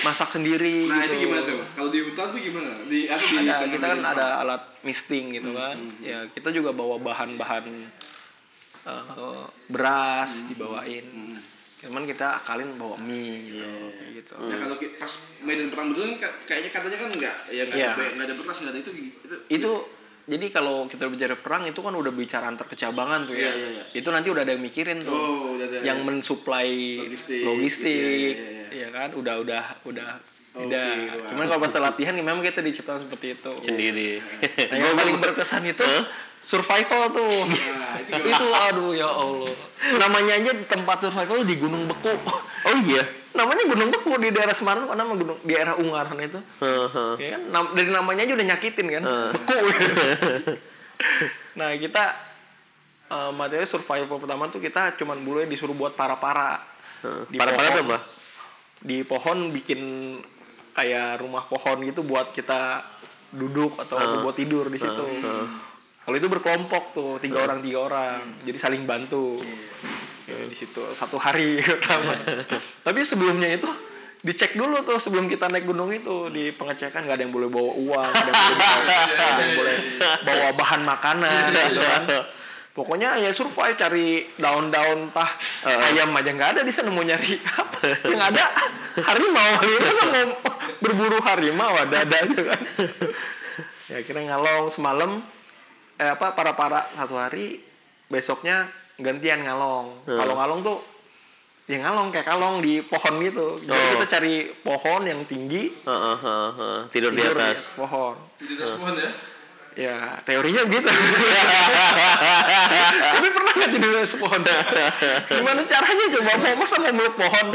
masak 0.00 0.28
sendiri 0.30 0.86
Nah 0.86 1.00
gitu. 1.00 1.12
itu 1.12 1.16
gimana 1.22 1.42
tuh? 1.44 1.60
Kalau 1.70 1.88
di 1.88 2.00
hutan 2.00 2.26
tuh 2.28 2.40
gimana? 2.40 2.70
Di 2.82 3.00
apa 3.06 3.22
di 3.22 3.36
ada 3.44 3.64
kita 3.66 3.86
kan 3.86 4.00
ada 4.02 4.26
alat 4.38 4.62
misting 4.80 5.30
gitu 5.30 5.52
kan 5.52 5.76
ya 6.00 6.26
kita 6.28 6.48
juga 6.50 6.72
bawa 6.72 6.96
bahan-bahan 6.98 7.64
eh, 8.82 9.44
beras 9.68 10.48
dibawain 10.48 11.38
cuman 11.78 12.02
kita 12.04 12.38
akalin 12.38 12.74
bawa 12.76 12.94
mie 12.96 13.42
gitu 13.48 13.66
kayak 13.92 14.10
gitu 14.16 14.34
Nah 14.40 14.56
kalau 14.56 14.76
pas 14.96 15.12
medan 15.40 15.68
perang 15.68 15.90
betul 15.90 16.02
kan 16.04 16.14
ka- 16.20 16.36
kayaknya 16.46 16.70
katanya 16.70 16.96
kan 16.96 17.08
enggak 17.10 17.36
ya 17.48 17.62
enggak 17.64 17.74
Iya. 17.76 17.90
ada 17.92 18.04
nggak 18.08 18.26
ada 18.26 18.34
beras 18.38 18.56
enggak 18.58 18.72
ada 18.72 18.80
itu 18.80 18.90
itu 18.94 19.36
itu 19.50 19.70
jadi 20.22 20.46
kalau 20.54 20.86
kita 20.86 21.10
bicara 21.10 21.34
perang 21.34 21.66
itu 21.66 21.82
kan 21.82 21.90
udah 21.90 22.12
bicara 22.14 22.46
antar 22.46 22.70
kecabangan 22.70 23.26
tuh 23.26 23.34
ya. 23.34 23.50
Iya, 23.50 23.52
iya, 23.54 23.68
iya. 23.74 23.84
itu 23.98 24.08
nanti 24.14 24.28
udah 24.30 24.42
ada 24.46 24.52
yang 24.54 24.62
mikirin 24.62 25.02
tuh. 25.02 25.10
Oh 25.10 25.58
udah 25.58 25.66
ada 25.66 25.76
yang 25.82 25.98
mensuplai 26.06 27.02
Logistik. 27.02 27.42
logistik, 27.42 28.34
Iya, 28.38 28.48
iya, 28.70 28.86
ya 28.86 28.88
kan? 28.94 29.08
Udah 29.18 29.34
udah 29.42 29.64
udah 29.82 30.10
beda 30.52 30.84
wah. 30.84 31.28
cuman 31.32 31.44
kalau 31.48 31.60
pas 31.64 31.74
latihan 31.80 32.12
ya 32.12 32.20
memang 32.20 32.44
kita 32.44 32.60
diciptakan 32.60 33.08
seperti 33.08 33.40
itu. 33.40 33.52
Sendiri. 33.64 34.10
nah, 34.68 34.76
yang 34.76 34.94
paling 35.00 35.16
berkesan 35.16 35.64
itu 35.64 35.88
survival 36.44 37.08
tuh. 37.08 37.48
Nah, 37.48 37.96
itu 38.04 38.12
itu 38.20 38.46
aduh 38.52 38.92
ya 38.92 39.08
allah. 39.08 39.48
Namanya 39.96 40.44
aja 40.44 40.52
tempat 40.68 41.08
survival 41.08 41.48
di 41.48 41.56
Gunung 41.56 41.88
Beku. 41.88 42.12
Oh 42.68 42.76
iya. 42.84 43.21
Namanya 43.42 43.62
Gunung 43.66 43.90
Beku 43.90 44.14
di 44.22 44.30
daerah 44.30 44.54
Semarang 44.54 44.86
kan 44.86 44.94
nama 44.94 45.12
gunung? 45.12 45.38
Di 45.42 45.52
daerah 45.52 45.74
Ungaran 45.74 46.16
itu. 46.16 46.38
Heeh. 46.62 47.12
ya 47.18 47.28
kan? 47.34 47.42
Nam- 47.50 47.72
dari 47.74 47.90
namanya 47.90 48.22
aja 48.22 48.32
udah 48.38 48.46
nyakitin 48.54 48.86
kan? 48.88 49.02
Beku. 49.34 49.56
Nah 51.58 51.74
kita 51.76 52.04
eh, 53.10 53.30
materi 53.34 53.66
survival 53.66 54.16
pertama 54.22 54.48
tuh 54.48 54.62
kita 54.62 54.96
cuman 54.96 55.20
boleh 55.20 55.44
disuruh 55.44 55.76
buat 55.76 55.92
para-para. 55.98 56.62
Di 57.28 57.36
Para-para 57.36 57.82
apa? 57.82 57.98
Di 58.82 59.02
pohon 59.02 59.50
bikin 59.50 59.80
kayak 60.72 61.20
rumah 61.20 61.44
pohon 61.44 61.82
gitu 61.84 62.06
buat 62.06 62.32
kita 62.32 62.80
duduk 63.32 63.76
atau 63.80 64.22
buat 64.22 64.36
tidur 64.36 64.70
di 64.70 64.78
situ. 64.80 65.04
Kalau 66.02 66.16
itu 66.18 66.26
berkelompok 66.26 66.84
tuh 66.90 67.10
tiga 67.22 67.46
orang 67.46 67.62
tiga 67.62 67.78
orang, 67.86 68.18
jadi 68.42 68.58
saling 68.58 68.82
bantu. 68.82 69.38
Di 70.48 70.56
situ 70.56 70.82
satu 70.94 71.16
hari 71.18 71.60
pertama. 71.78 72.16
Tapi 72.82 73.00
sebelumnya 73.06 73.50
itu 73.52 73.70
dicek 74.22 74.54
dulu 74.54 74.86
tuh 74.86 75.02
sebelum 75.02 75.26
kita 75.26 75.50
naik 75.50 75.66
gunung 75.66 75.90
itu 75.90 76.30
di 76.30 76.54
pengecekan 76.54 77.06
nggak 77.06 77.16
ada 77.18 77.22
yang 77.26 77.34
boleh 77.34 77.50
bawa 77.50 77.72
uang, 77.74 78.10
ada 78.14 78.22
yang 78.22 78.38
boleh 78.38 78.58
bawa, 78.62 78.94
ada 79.02 79.42
yang 79.42 79.54
boleh 79.58 79.76
bawa 80.22 80.46
bahan 80.54 80.80
makanan 80.86 81.42
gitu 81.50 81.80
kan. 81.82 82.02
Pokoknya 82.72 83.20
ya 83.20 83.28
survive 83.36 83.76
cari 83.76 84.24
daun-daun 84.40 85.12
tah 85.12 85.28
ayam 85.92 86.08
aja 86.16 86.30
nggak 86.32 86.50
ada 86.56 86.60
di 86.64 86.72
sana 86.72 86.88
mau 86.88 87.04
nyari 87.04 87.36
apa 87.36 87.78
yang 88.16 88.22
ada 88.32 88.48
harimau 88.96 89.50
harimau 89.60 89.92
mau 90.08 90.24
berburu 90.80 91.18
harimau 91.20 91.72
ada 91.76 92.00
ada 92.00 92.16
aja 92.24 92.40
kan 92.48 92.60
ya 93.92 94.00
akhirnya 94.00 94.24
ngalong 94.32 94.72
semalam 94.72 95.20
eh 96.00 96.10
apa 96.16 96.32
para 96.32 96.56
para 96.56 96.88
satu 96.96 97.20
hari 97.20 97.60
besoknya 98.08 98.72
gantian 99.02 99.42
ngalong. 99.42 100.06
Kalau 100.06 100.34
ngalong 100.34 100.60
tuh 100.62 100.78
ya 101.62 101.78
ngalong 101.78 102.10
kayak 102.10 102.26
kalong 102.26 102.58
di 102.58 102.80
pohon 102.80 103.18
gitu. 103.20 103.60
Jadi 103.60 103.70
Oh. 103.72 103.90
kita 103.96 104.06
cari 104.08 104.34
pohon 104.56 105.02
yang 105.02 105.22
tinggi 105.24 105.70
Heeh, 105.82 106.16
heeh, 106.18 106.48
heeh. 106.54 106.80
tidur, 106.90 107.10
di 107.10 107.20
tidur 107.20 107.34
di 107.34 107.42
atas. 107.42 107.74
pohon. 107.74 108.14
Tidak 108.36 108.66
semua 108.66 108.90
ya. 108.92 109.10
ya 109.72 109.96
teorinya 110.22 110.62
gitu. 110.68 110.90
Tapi 113.16 113.28
pernah 113.30 113.52
nggak 113.56 113.70
tidur 113.72 113.88
di 113.88 113.98
atas 113.98 114.14
pohon? 114.14 114.40
Gimana 115.32 115.60
caranya 115.64 116.04
coba? 116.12 116.32
Mau 116.38 116.54
masa 116.56 116.76
mau 116.78 116.92
meluk 116.92 117.14
pohon? 117.16 117.46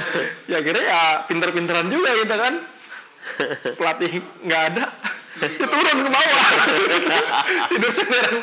Ya 0.47 0.57
kira 0.59 0.79
ya 0.81 1.01
pinter-pinteran 1.25 1.87
juga 1.87 2.09
gitu 2.15 2.35
kan. 2.35 2.53
Pelatih 3.75 4.11
nggak 4.41 4.61
ada. 4.73 4.85
ya 4.87 5.16
turun 5.41 5.97
ke 6.03 6.09
bawah. 6.09 6.47
Tidur 7.71 7.91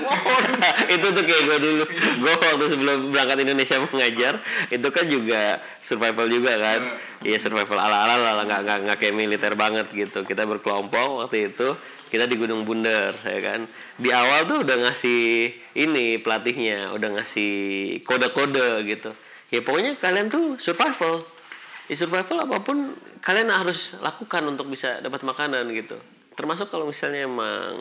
pohon 0.02 0.44
itu 0.90 1.06
tuh 1.10 1.24
kayak 1.26 1.42
gue 1.46 1.58
dulu. 1.60 1.84
Gue 2.22 2.34
waktu 2.38 2.64
sebelum 2.70 2.96
berangkat 3.10 3.38
Indonesia 3.42 3.76
mengajar 3.82 4.34
itu 4.70 4.88
kan 4.94 5.04
juga 5.10 5.58
survival 5.82 6.26
juga 6.30 6.52
kan. 6.58 6.80
Iya. 7.26 7.38
Survival 7.42 7.78
ala 7.80 8.06
ala 8.06 8.14
lah 8.20 8.44
nggak 8.46 8.60
nggak 8.64 8.78
nggak 8.88 8.96
kayak 9.02 9.14
militer 9.14 9.52
banget 9.58 9.90
gitu. 9.90 10.22
Kita 10.22 10.46
berkelompok 10.46 11.26
waktu 11.26 11.52
itu 11.52 11.74
kita 12.08 12.30
di 12.30 12.38
Gunung 12.38 12.62
Bunder 12.62 13.14
ya 13.26 13.40
kan. 13.42 13.66
Di 13.98 14.10
awal 14.14 14.46
tuh 14.46 14.62
udah 14.62 14.76
ngasih 14.88 15.50
ini 15.74 16.22
pelatihnya 16.22 16.94
udah 16.94 17.20
ngasih 17.20 17.52
kode-kode 18.06 18.86
gitu. 18.86 19.10
Ya 19.50 19.60
pokoknya 19.62 19.98
kalian 19.98 20.30
tuh 20.30 20.58
survival. 20.62 21.18
Di 21.84 21.94
survival 21.98 22.48
apa 22.48 22.64
pun 22.64 22.96
kalian 23.24 23.48
harus 23.52 23.96
lakukan 24.04 24.44
untuk 24.44 24.68
bisa 24.68 25.00
dapat 25.00 25.24
makanan 25.24 25.68
gitu 25.72 25.96
termasuk 26.34 26.70
kalau 26.70 26.86
misalnya 26.90 27.26
emang 27.26 27.74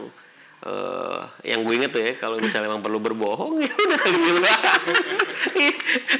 eh 0.64 1.22
yang 1.44 1.68
gue 1.68 1.76
inget 1.76 1.92
ya 1.92 2.16
kalau 2.16 2.40
misalnya 2.40 2.72
emang 2.72 2.80
perlu 2.80 3.04
berbohong 3.04 3.60
ya 3.68 3.68
udah 3.68 4.04
gitu. 4.08 4.40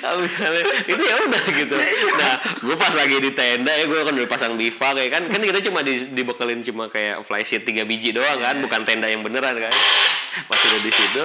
Kalau 0.04 0.20
misalnya 0.20 0.64
itu 0.84 1.00
ya 1.00 1.16
udah 1.16 1.44
gitu. 1.48 1.78
Nah 2.20 2.34
gue 2.60 2.76
pas 2.76 2.92
lagi 2.92 3.24
di 3.24 3.32
tenda 3.32 3.72
ya 3.72 3.88
gue 3.88 4.00
kan 4.04 4.12
udah 4.12 4.28
pasang 4.28 4.60
bivak 4.60 5.00
kayak 5.00 5.12
kan 5.16 5.24
kan 5.32 5.40
kita 5.40 5.64
cuma 5.64 5.80
di, 5.80 6.12
dibekelin 6.12 6.60
cuma 6.60 6.92
kayak 6.92 7.24
flysheet 7.24 7.64
tiga 7.64 7.88
biji 7.88 8.12
doang 8.12 8.44
kan 8.44 8.60
bukan 8.60 8.84
tenda 8.84 9.08
yang 9.08 9.24
beneran 9.24 9.56
kan. 9.56 9.74
Pas 10.52 10.60
udah 10.60 10.82
di 10.84 10.92
situ 10.92 11.24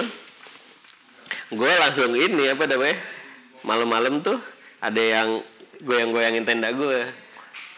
gue 1.49 1.71
langsung 1.81 2.13
ini 2.13 2.45
apa 2.53 2.69
namanya 2.69 2.97
malam-malam 3.65 4.21
tuh 4.21 4.37
ada 4.79 5.01
yang 5.01 5.41
goyang-goyangin 5.81 6.45
tenda 6.45 6.69
gue 6.69 7.09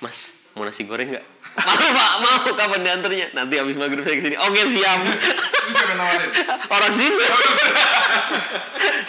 mas 0.03 0.35
mau 0.57 0.67
nasi 0.67 0.83
goreng 0.83 1.15
nggak 1.15 1.25
mau 1.60 1.89
pak. 1.91 2.12
Mau 2.24 2.51
kapan 2.55 2.79
diantarnya? 2.84 3.27
Nanti 3.36 3.53
habis 3.60 3.75
maghrib 3.75 4.03
saya 4.08 4.15
ke 4.15 4.24
sini. 4.24 4.36
Oke 4.39 4.62
siap. 4.67 5.00
Itu 5.03 5.72
siapa 5.75 5.91
yang 5.91 6.00
nawarin? 6.00 6.29
orang 6.72 6.93
sini. 6.96 7.24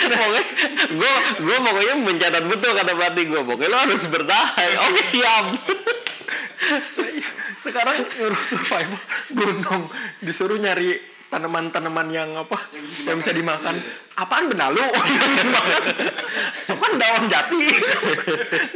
Pokoknya 0.03 0.45
gue 0.93 1.15
gue 1.41 1.57
pokoknya 1.63 1.95
mencatat 2.05 2.45
betul 2.45 2.71
kata 2.75 2.93
pelatih 2.93 3.25
gue 3.33 3.41
pokoknya 3.47 3.71
lo 3.71 3.79
harus 3.87 4.03
bertahan. 4.11 4.71
Oke 4.91 5.01
siap. 5.01 5.45
Sekarang 7.57 8.03
nyuruh 8.03 8.43
survival. 8.43 9.01
Gunung 9.31 9.89
disuruh 10.21 10.59
nyari 10.59 10.99
tanaman-tanaman 11.33 12.09
yang 12.13 12.31
apa? 12.37 12.59
Yang 13.09 13.17
bisa 13.25 13.33
dimakan 13.33 13.81
apaan 14.19 14.53
benalu 14.53 14.85
apaan 16.73 16.93
daun 17.01 17.25
jati? 17.33 17.65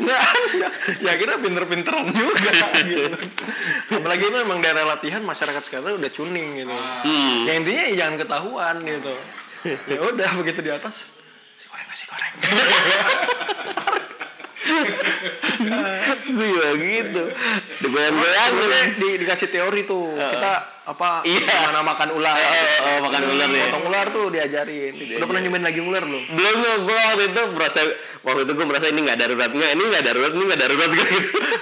Nggak 0.00 0.20
ada. 0.20 0.68
Ya 1.04 1.12
kita 1.20 1.36
pinter-pinteran 1.42 2.08
juga 2.12 2.52
gitu. 2.84 3.18
Apalagi 4.00 4.24
itu 4.28 4.36
memang 4.40 4.64
daerah 4.64 4.88
latihan 4.96 5.20
masyarakat 5.20 5.62
sekarang 5.64 6.00
udah 6.00 6.10
cuning 6.12 6.64
gitu. 6.64 6.76
Ya 7.44 7.52
intinya 7.58 7.82
ya 7.90 7.94
jangan 8.04 8.14
ketahuan 8.24 8.76
gitu. 8.86 9.14
Ya 9.90 9.98
udah 10.00 10.30
begitu 10.40 10.62
di 10.62 10.70
atas 10.70 11.16
nasi 11.56 11.66
goreng 11.72 11.88
nasi 11.90 12.04
goreng 12.06 12.32
Iya 16.26 16.68
gitu. 16.76 17.22
Digoyang-goyang 17.80 18.36
Akhirnya 18.36 18.82
di, 18.96 19.08
dikasih 19.20 19.48
teori 19.48 19.82
tuh. 19.82 20.14
Kita 20.16 20.52
apa 20.86 21.22
Iya. 21.22 21.42
gimana 21.42 21.82
makan 21.82 22.08
ular. 22.14 22.34
Oh, 22.34 22.46
oh, 22.86 22.98
makan 23.02 23.22
ular 23.26 23.48
ya. 23.48 23.64
potong 23.66 23.84
ular 23.86 24.06
tuh 24.08 24.26
diajarin. 24.28 24.94
Udah 25.18 25.26
pernah 25.26 25.42
nyobain 25.42 25.64
lagi 25.64 25.80
ular 25.80 26.02
belum? 26.02 26.22
Belum 26.30 26.56
gue 26.84 26.96
waktu 26.96 27.24
itu 27.28 27.42
merasa 27.52 27.80
waktu 28.22 28.40
itu 28.44 28.52
gue 28.54 28.66
merasa 28.66 28.86
ini 28.86 29.00
nggak 29.02 29.18
darurat. 29.18 29.50
Nggak 29.50 29.70
ini 29.72 29.82
nggak 29.84 30.04
darurat 30.04 30.32
ini 30.32 30.42
nggak 30.44 30.60
darurat 30.60 30.90
gitu. 30.92 31.14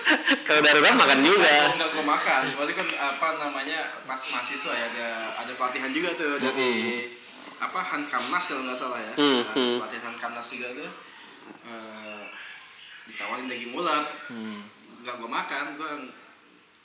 Kalau 0.46 0.60
darurat 0.60 0.92
makan 0.94 1.18
juga. 1.22 1.48
Kalau 1.48 1.74
nggak 1.74 1.90
gue 1.90 2.04
makan, 2.04 2.42
berarti 2.52 2.74
kan 2.74 2.88
apa 2.94 3.26
namanya 3.38 3.78
pas 4.04 4.20
mahasiswa 4.20 4.72
ya 4.72 4.86
ada 4.92 5.06
ada 5.40 5.52
pelatihan 5.54 5.90
juga 5.90 6.08
tuh. 6.12 6.36
Dari 6.36 6.72
apa 7.54 7.80
Hankamnas 7.80 8.44
kalau 8.44 8.62
nggak 8.62 8.76
salah 8.76 9.00
ya. 9.00 9.12
Hmm, 9.16 9.40
Nah, 9.40 9.54
hmm. 9.56 9.76
Pelatihan 9.80 10.04
Hankamnas 10.12 10.46
juga 10.52 10.68
tuh. 10.74 10.90
Eh, 11.64 12.13
ditawarin 13.06 13.46
daging 13.46 13.72
ular. 13.72 14.04
Nggak 15.00 15.14
gue 15.14 15.28
makan, 15.28 15.64
gue 15.74 15.90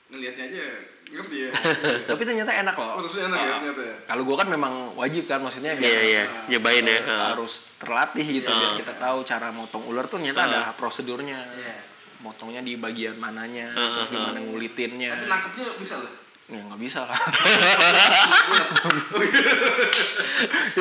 ngelihatnya 0.10 0.46
aja 0.48 0.66
ngerti 1.10 1.38
ya. 1.42 1.52
tapi 2.10 2.22
ternyata 2.22 2.54
enak 2.56 2.74
Oh, 2.76 2.98
loh 2.98 3.02
terus 3.04 3.18
enak 3.24 3.38
ya 3.40 3.54
ternyata 3.58 3.82
ya. 3.82 3.96
kalau 4.06 4.22
gua 4.22 4.38
kan 4.38 4.48
memang 4.48 4.74
wajib 4.94 5.26
kan 5.26 5.42
maksudnya 5.42 5.74
biar 5.74 5.90
iya 5.90 6.02
iya 6.06 6.24
nyobain 6.48 6.86
ya 6.86 7.02
ha. 7.02 7.34
harus 7.34 7.66
terlatih 7.78 8.22
gitu 8.22 8.46
biar 8.46 8.78
kita 8.78 8.94
tahu 8.96 9.22
cara 9.22 9.50
motong 9.50 9.86
ular 9.86 10.06
tuh 10.06 10.22
ternyata 10.22 10.46
ada 10.46 10.62
prosedurnya 10.74 11.42
Iya. 11.58 11.78
motongnya 12.20 12.62
di 12.62 12.78
bagian 12.78 13.18
mananya 13.18 13.70
Ah, 13.72 13.90
terus 13.96 14.06
ah, 14.06 14.14
gimana 14.14 14.38
ngulitinnya 14.40 15.10
Tapi 15.10 15.26
nangkepnya 15.26 15.66
bisa 15.78 15.96
loh. 15.98 16.14
Ya 16.50 16.62
nggak 16.66 16.82
bisa 16.82 17.06
lah. 17.06 17.14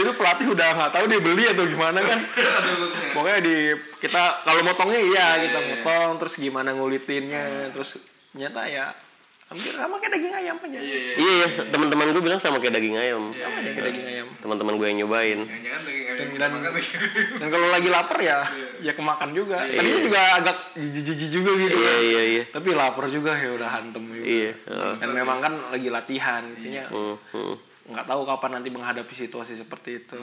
Itu 0.01 0.11
pelatih 0.17 0.49
udah 0.57 0.69
nggak 0.73 0.93
tahu 0.97 1.05
dia 1.13 1.21
beli 1.21 1.45
atau 1.45 1.69
gimana 1.69 2.01
kan. 2.01 2.25
Pokoknya 3.13 3.39
di 3.45 3.57
kita 4.01 4.49
kalau 4.49 4.65
motongnya 4.65 5.01
iya 5.03 5.27
kita 5.45 5.59
iya, 5.61 5.67
iya. 5.69 5.69
motong 5.85 6.11
terus 6.17 6.35
gimana 6.41 6.73
ngulitinnya 6.73 7.69
terus 7.75 8.01
ternyata 8.33 8.65
ya 8.71 8.95
hampir 9.49 9.73
sama 9.73 9.97
kayak 9.97 10.13
daging 10.13 10.35
ayam 10.35 10.57
aja. 10.59 10.77
Iya 10.77 10.97
iya. 10.99 11.13
iya. 11.15 11.15
Iya 11.17 11.47
teman-teman 11.69 12.07
gue 12.13 12.21
bilang 12.21 12.37
sama 12.37 12.57
kayak 12.59 12.75
daging 12.75 12.97
ayam. 12.97 13.33
Sama 13.33 13.57
aja 13.57 13.71
kayak 13.71 13.87
daging 13.89 14.07
ayam. 14.07 14.27
Teman-teman 14.39 14.75
gue 14.75 14.87
yang 14.87 14.99
nyobain. 15.01 15.39
Jangan-jangan 15.41 15.81
daging 15.83 16.05
ayam 16.05 16.17
Dan- 16.39 16.63
dan- 17.41 17.51
kalau 17.51 17.69
lagi 17.71 17.89
lapar 17.89 18.19
ya 18.19 18.39
ya 18.79 18.93
kemakan 18.93 19.31
juga. 19.33 19.59
Tadinya 19.63 20.01
juga 20.03 20.21
agak 20.37 20.57
jijik-jijik 20.75 21.31
juga 21.33 21.51
gitu 21.59 21.79
iya 21.79 21.89
kan. 21.89 22.01
iya 22.03 22.23
iya. 22.29 22.43
Tapi 22.47 22.69
lapar 22.73 23.05
juga 23.09 23.33
ya 23.33 23.51
udah 23.55 23.71
hantem 23.71 24.03
juga. 24.05 24.25
Iya 24.25 24.53
dan 24.99 25.09
memang 25.11 25.39
kan 25.39 25.53
lagi 25.71 25.89
latihan 25.89 26.43
intinya 26.47 26.85
Hmm, 26.89 27.17
hmm. 27.33 27.55
nggak 27.89 28.05
tahu 28.05 28.21
kapan 28.23 28.51
nanti 28.55 28.69
menghadapi 28.69 29.11
situasi 29.11 29.57
seperti 29.57 29.99
itu. 29.99 30.19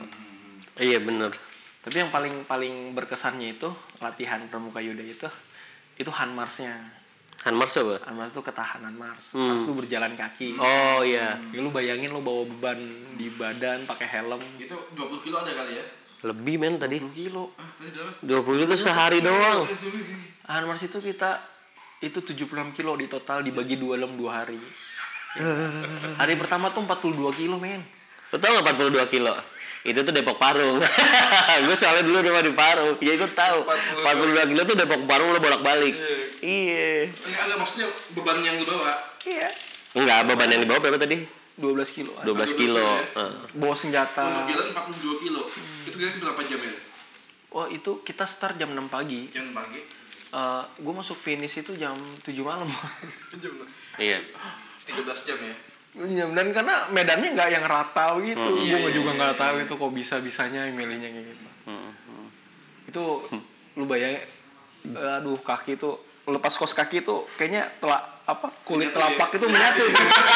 Iya 0.75 0.99
bener. 0.99 1.33
Tapi 1.81 1.97
yang 1.97 2.09
paling 2.09 2.45
paling 2.45 2.93
berkesannya 2.93 3.55
itu 3.55 3.69
latihan 3.99 4.41
pramuka 4.45 4.77
yuda 4.79 5.01
itu 5.01 5.25
itu 5.95 6.11
Hanmarsnya 6.11 6.75
Hanmars 7.45 7.77
apa 7.77 8.01
Hanmars 8.03 8.33
itu 8.33 8.41
ketahanan 8.41 8.93
Mars 8.93 9.37
Hmm. 9.37 9.53
Mars 9.53 9.61
itu 9.61 9.71
berjalan 9.71 10.13
kaki 10.13 10.57
oh 10.57 11.05
iya 11.05 11.37
ya, 11.45 11.61
lu 11.61 11.69
bayangin 11.69 12.09
lu 12.09 12.19
bawa 12.19 12.43
beban 12.47 12.81
di 13.13 13.29
badan 13.29 13.85
pakai 13.85 14.07
helm 14.09 14.41
Itu 14.57 14.73
20 14.91 15.21
kilo 15.21 15.37
ada 15.39 15.53
kali 15.53 15.77
ya? 15.77 15.85
lebih 16.25 16.57
men 16.57 16.75
tadi 16.75 16.97
20 16.97 17.13
kilo 17.13 17.53
Ah, 17.53 17.69
tadi 17.69 17.89
berapa? 17.93 18.41
20 18.49 18.65
itu 18.65 18.75
sehari 18.75 19.21
doang 19.21 19.69
Hanmars 20.43 20.81
itu 20.81 20.97
kita 20.97 21.37
itu 22.01 22.17
76 22.19 22.49
kilo 22.73 22.97
di 22.97 23.05
total 23.05 23.39
dibagi 23.39 23.77
dua 23.77 23.95
dalam 23.95 24.17
dua 24.17 24.41
hari 24.41 24.57
hari 26.15 26.33
pertama 26.33 26.69
tuh 26.69 26.81
42 26.81 27.13
kilo 27.35 27.57
men 27.57 27.85
Lo 28.33 28.41
tau 28.41 28.57
gak 28.57 28.73
42 28.73 29.05
kilo? 29.07 29.31
Itu 29.85 30.01
tuh 30.01 30.09
Depok 30.09 30.41
Parung. 30.41 30.81
gue 31.63 31.75
soalnya 31.77 32.01
dulu 32.01 32.25
rumah 32.25 32.41
di 32.41 32.49
Parung. 32.51 32.97
Ya 32.97 33.13
gue 33.13 33.29
tahu. 33.29 33.61
42 34.01 34.49
kilo 34.49 34.61
tuh 34.65 34.73
Depok 34.73 35.05
Parung 35.05 35.29
lo 35.29 35.37
bolak-balik. 35.37 35.93
Iya. 36.37 37.09
Enggak 37.11 37.41
ada 37.43 37.55
maksudnya 37.55 37.87
beban 38.11 38.39
yang 38.39 38.55
lu 38.57 38.65
bawa. 38.65 38.93
iya 39.21 39.49
Enggak, 39.91 40.27
beban 40.27 40.49
yang 40.49 40.61
dibawa 40.61 40.79
berapa 40.79 40.97
tadi? 40.97 41.23
12 41.55 41.71
kilo 41.89 42.11
12 42.19 42.51
kilo. 42.53 42.83
ya? 42.83 42.99
Heeh. 43.15 43.33
bawa 43.55 43.71
senjata 43.71 44.43
Mobilan 44.43 44.67
42 44.91 45.23
kilo. 45.23 45.41
Itu 45.83 45.95
kira 45.95 46.11
berapa 46.21 46.41
jam 46.43 46.59
ya? 46.59 46.73
wah 47.47 47.67
itu 47.67 48.03
kita 48.03 48.27
start 48.27 48.55
jam 48.55 48.67
6 48.69 48.91
pagi 48.91 49.31
Jam 49.31 49.51
pagi. 49.51 49.79
Eh 50.27 50.63
gue 50.75 50.93
masuk 50.93 51.15
finish 51.15 51.55
itu 51.57 51.71
jam 51.73 51.95
7 52.19 52.35
malam 52.41 52.67
Jam 53.39 53.53
Iya. 53.95 54.19
13 54.85 54.99
jam 55.23 55.39
ya. 55.39 55.55
Iya, 55.95 56.27
dan 56.27 56.51
karena 56.51 56.91
medannya 56.91 57.31
nggak 57.31 57.49
yang 57.49 57.63
rata 57.63 58.19
gitu, 58.19 58.35
gue 58.59 58.67
Iya, 58.67 58.91
juga 58.91 59.15
iya, 59.15 59.17
nggak 59.17 59.31
iya, 59.31 59.39
tahu 59.39 59.55
itu 59.63 59.73
kok 59.79 59.91
bisa 59.95 60.15
bisanya 60.19 60.67
milihnya 60.67 61.07
kayak 61.07 61.25
gitu. 61.31 61.43
Itu 62.85 63.03
lu 63.75 63.87
bayangin, 63.87 64.19
aduh 64.93 65.39
kaki 65.39 65.75
itu 65.75 65.89
lepas 66.25 66.53
kos 66.53 66.71
kaki 66.71 67.01
itu 67.01 67.15
kayaknya 67.35 67.65
telak 67.79 68.03
apa 68.25 68.49
kulit 68.65 68.89
ya? 68.89 68.93
telapak 68.97 69.37
itu 69.37 69.45
menyatu. 69.45 69.85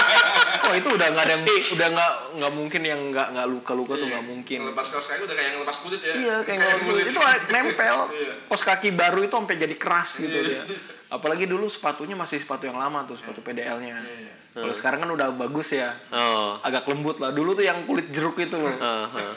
oh 0.70 0.74
itu 0.78 0.90
udah 0.94 1.08
nggak 1.10 1.26
ada 1.26 1.34
yang 1.34 1.44
udah 1.74 1.88
nggak 1.90 2.12
nggak 2.38 2.52
mungkin 2.54 2.82
yang 2.86 3.02
nggak 3.10 3.28
nggak 3.34 3.48
luka 3.50 3.72
luka 3.74 3.94
tuh 3.98 4.06
nggak 4.06 4.26
mungkin. 4.26 4.60
Lepas 4.70 4.94
kaos 4.94 5.10
kaki 5.10 5.26
udah 5.26 5.36
kayak 5.36 5.50
yang 5.50 5.60
lepas 5.66 5.78
kulit 5.82 6.02
ya. 6.06 6.14
Iya 6.14 6.36
kayak 6.46 6.58
nggak 6.62 6.80
kulit 6.86 7.06
itu 7.10 7.20
nempel. 7.54 7.98
Iya. 8.14 8.34
Kos 8.46 8.62
kaki 8.62 8.94
baru 8.94 9.26
itu 9.26 9.34
sampai 9.34 9.58
jadi 9.58 9.76
keras 9.76 10.22
gitu 10.22 10.38
dia. 10.38 10.62
Apalagi 11.10 11.50
dulu 11.50 11.66
sepatunya 11.66 12.14
masih 12.14 12.38
sepatu 12.38 12.70
yang 12.70 12.78
lama 12.78 13.02
tuh 13.10 13.18
sepatu 13.18 13.42
PDL-nya. 13.42 13.98
Iya. 14.06 14.34
Kalau 14.54 14.74
sekarang 14.76 15.00
kan 15.02 15.10
udah 15.10 15.34
bagus 15.34 15.74
ya 15.74 15.90
Oh. 16.14 16.62
agak 16.62 16.86
lembut 16.86 17.18
lah. 17.18 17.34
Dulu 17.34 17.58
tuh 17.58 17.66
yang 17.66 17.90
kulit 17.90 18.14
jeruk 18.14 18.38
itu 18.38 18.54
loh. 18.54 18.76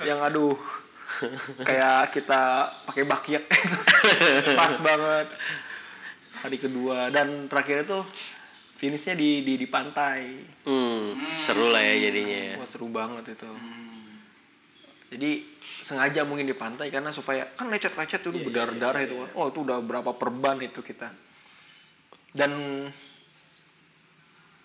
Yang 0.05 0.19
aduh 0.29 0.57
kayak 1.69 2.11
kita 2.13 2.71
pakai 2.89 3.05
bakiak. 3.05 3.45
Pas 4.61 4.75
banget. 4.81 5.27
Hari 6.43 6.57
kedua. 6.59 7.13
Dan 7.13 7.47
terakhir 7.47 7.87
itu 7.87 8.01
finishnya 8.77 9.15
di 9.15 9.47
di 9.47 9.55
di 9.55 9.67
pantai. 9.71 10.43
Hmm, 10.67 11.15
seru 11.39 11.71
lah 11.71 11.79
ya 11.79 12.11
jadinya 12.11 12.39
ya. 12.51 12.55
wah 12.59 12.67
seru 12.67 12.91
banget 12.91 13.39
itu. 13.39 13.51
Jadi 15.13 15.31
sengaja 15.83 16.27
mungkin 16.27 16.49
di 16.51 16.57
pantai 16.57 16.89
karena 16.89 17.15
supaya 17.15 17.47
kan 17.55 17.69
lecet-lecet 17.71 18.23
itu 18.27 18.39
berdarah 18.43 18.75
darah 18.75 19.03
itu. 19.07 19.15
kan 19.19 19.31
oh 19.39 19.47
itu 19.55 19.63
udah 19.63 19.79
berapa 19.85 20.11
perban 20.19 20.59
itu 20.59 20.83
kita. 20.83 21.11
Dan 22.33 22.51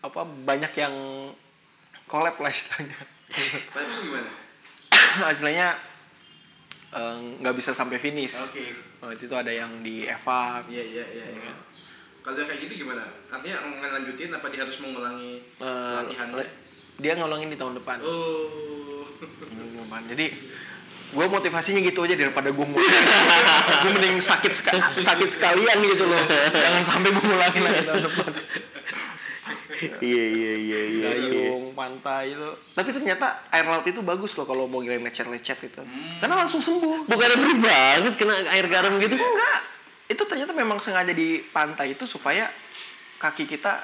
apa 0.02 0.22
banyak 0.24 0.74
yang 0.78 0.94
collab 2.10 2.40
lah 2.42 2.50
istilahnya. 2.50 2.98
Tapi 3.28 3.86
itu 3.86 4.02
gimana? 4.08 4.30
hasilnya 5.28 5.68
eh, 6.90 7.16
nggak 7.40 7.56
bisa 7.56 7.72
sampai 7.72 7.98
finish. 7.98 8.36
Oke. 8.44 8.66
Oh, 8.98 9.10
itu 9.10 9.26
tuh 9.26 9.36
ada 9.36 9.50
yang 9.50 9.82
di 9.82 10.04
evap. 10.04 10.66
Iya 10.68 10.84
iya 10.84 11.06
iya. 11.06 11.26
iya. 11.30 11.54
Kalau 12.20 12.36
kayak 12.38 12.60
gitu 12.60 12.84
gimana? 12.84 13.08
Artinya 13.08 13.64
ngelanjutin 13.74 14.30
apa 14.30 14.48
dia 14.48 14.62
harus 14.62 14.78
mengulangi 14.80 15.40
Eh, 15.58 15.94
latihan? 15.96 16.28
dia 16.98 17.12
ngulangin 17.14 17.48
di 17.48 17.56
tahun 17.56 17.78
depan. 17.78 17.98
Oh. 18.04 19.08
Depan. 19.78 20.02
Jadi 20.12 20.28
gue 21.08 21.26
motivasinya 21.26 21.80
gitu 21.80 22.04
aja 22.04 22.14
daripada 22.14 22.52
gue 22.52 22.66
ngulangin. 22.68 23.06
gue 23.80 23.92
mending 23.96 24.20
sakit 24.20 24.52
seka- 24.52 24.92
sakit 25.00 25.30
sekalian 25.30 25.78
gitu 25.86 26.04
loh. 26.04 26.20
Jangan 26.52 26.84
sampai 26.84 27.10
gue 27.10 27.24
ngulangin 27.24 27.62
lagi 27.64 27.82
tahun 27.86 28.04
depan. 28.06 28.32
Iya 30.08 30.26
iya 30.34 30.54
iya 30.58 30.82
iya. 30.90 31.08
Gayung, 31.14 31.74
pantai 31.74 32.34
itu. 32.34 32.50
Tapi 32.74 32.90
ternyata 32.94 33.46
air 33.54 33.66
laut 33.66 33.86
itu 33.86 34.02
bagus 34.02 34.38
loh 34.38 34.46
kalau 34.46 34.66
mau 34.66 34.82
ngilangin 34.82 35.06
lecet-lecet 35.06 35.60
itu. 35.70 35.82
Karena 36.22 36.36
langsung 36.38 36.62
sembuh. 36.62 37.10
Bukannya 37.10 37.38
perih 37.38 37.60
banget 37.62 38.14
kena 38.18 38.36
air 38.54 38.66
garam 38.70 38.94
gitu? 38.98 39.16
Enggak. 39.16 39.60
Itu 40.08 40.24
ternyata 40.24 40.56
memang 40.56 40.80
sengaja 40.80 41.12
di 41.12 41.44
pantai 41.52 41.94
itu 41.94 42.08
supaya 42.08 42.48
kaki 43.20 43.50
kita 43.50 43.84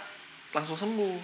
langsung 0.53 0.77
sembuh. 0.77 1.17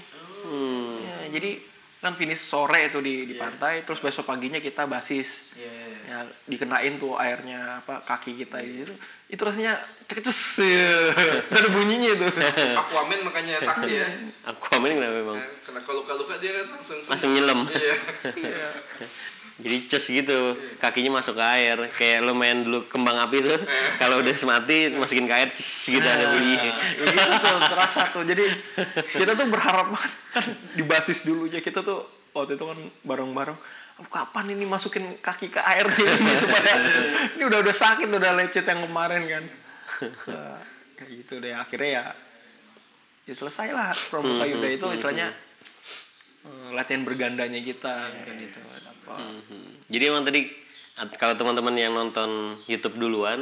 Hmm. 0.50 0.98
Ya, 1.06 1.40
jadi 1.40 1.69
kan 2.00 2.16
finish 2.16 2.40
sore 2.40 2.88
itu 2.88 3.04
di 3.04 3.28
di 3.28 3.36
pantai, 3.36 3.84
terus 3.84 4.00
besok 4.00 4.32
paginya 4.32 4.64
kita 4.64 4.88
basis. 4.88 5.52
Iya 5.60 5.68
iya. 5.68 5.86
iya. 5.88 5.98
Ya, 6.10 6.18
dikenain 6.48 6.96
tuh 6.96 7.20
airnya 7.20 7.84
apa 7.84 8.02
kaki 8.08 8.40
kita 8.40 8.64
gitu. 8.64 8.96
Itu 9.28 9.42
rasanya 9.44 9.76
cekeces. 10.08 10.64
Ya. 10.64 11.12
Ada 11.60 11.68
bunyinya 11.76 12.10
itu. 12.16 12.28
Aquaman 12.82 13.20
makanya 13.28 13.60
sakti 13.60 14.00
ya. 14.00 14.08
Aku 14.48 14.80
amin 14.80 14.96
kenapa 14.96 15.16
memang 15.20 15.38
Karena 15.68 15.80
kalau 15.84 16.02
luka-luka 16.02 16.40
dia 16.40 16.52
kan 16.64 16.66
langsung 16.80 16.98
langsung 17.04 17.32
nyelam. 17.36 17.68
Iya. 17.68 17.96
Jadi 19.60 19.76
cus 19.92 20.06
gitu, 20.08 20.56
kakinya 20.80 21.20
masuk 21.20 21.36
ke 21.36 21.44
air. 21.44 21.78
Kayak 22.00 22.24
lo 22.24 22.32
main 22.32 22.64
dulu 22.64 22.88
kembang 22.88 23.20
api 23.20 23.44
tuh, 23.44 23.60
kalau 24.00 24.24
udah 24.24 24.32
mati 24.48 24.88
masukin 24.96 25.28
ke 25.28 25.36
air, 25.36 25.50
cus 25.52 25.92
gitu 25.92 26.08
ada 26.08 26.32
bunyi. 26.32 26.56
Ya, 26.56 26.74
itu 27.12 27.36
tuh 27.44 27.58
terasa 27.68 28.08
tuh. 28.10 28.24
Jadi 28.24 28.48
kita 29.20 29.36
tuh 29.36 29.48
berharap 29.52 29.92
banget 29.92 30.14
kan 30.30 30.46
di 30.78 30.84
basis 30.86 31.26
dulunya 31.26 31.60
kita 31.60 31.82
tuh 31.82 32.06
waktu 32.38 32.56
itu 32.56 32.66
kan 32.66 32.80
bareng-bareng 33.02 33.58
"Oh, 34.00 34.08
kapan 34.08 34.56
ini 34.56 34.64
masukin 34.64 35.20
kaki 35.20 35.52
ke 35.52 35.60
air 35.60 35.84
ini 35.90 36.34
supaya 36.42 36.74
ini 37.36 37.44
udah 37.44 37.60
udah 37.60 37.76
sakit 37.76 38.08
udah 38.08 38.32
lecet 38.38 38.64
yang 38.64 38.86
kemarin 38.86 39.26
kan 39.28 39.46
Nah, 40.30 40.62
kayak 40.96 41.10
gitu 41.12 41.44
deh 41.44 41.52
akhirnya 41.52 41.90
ya 41.90 42.04
ya 43.28 43.34
selesai 43.36 43.74
lah 43.76 43.92
Pramuka 43.92 44.46
Yuda 44.48 44.70
itu 44.70 44.86
istilahnya 44.96 45.34
eh, 46.46 46.70
latihan 46.72 47.04
bergandanya 47.04 47.60
kita 47.60 48.08
kan 48.08 48.36
gitu 48.40 48.60
apa 49.10 49.18
Mhm. 49.18 49.90
Jadi 49.90 50.04
emang 50.06 50.22
tadi 50.22 50.46
kalau 51.18 51.34
teman-teman 51.34 51.74
yang 51.74 51.98
nonton 51.98 52.54
YouTube 52.70 53.02
duluan 53.02 53.42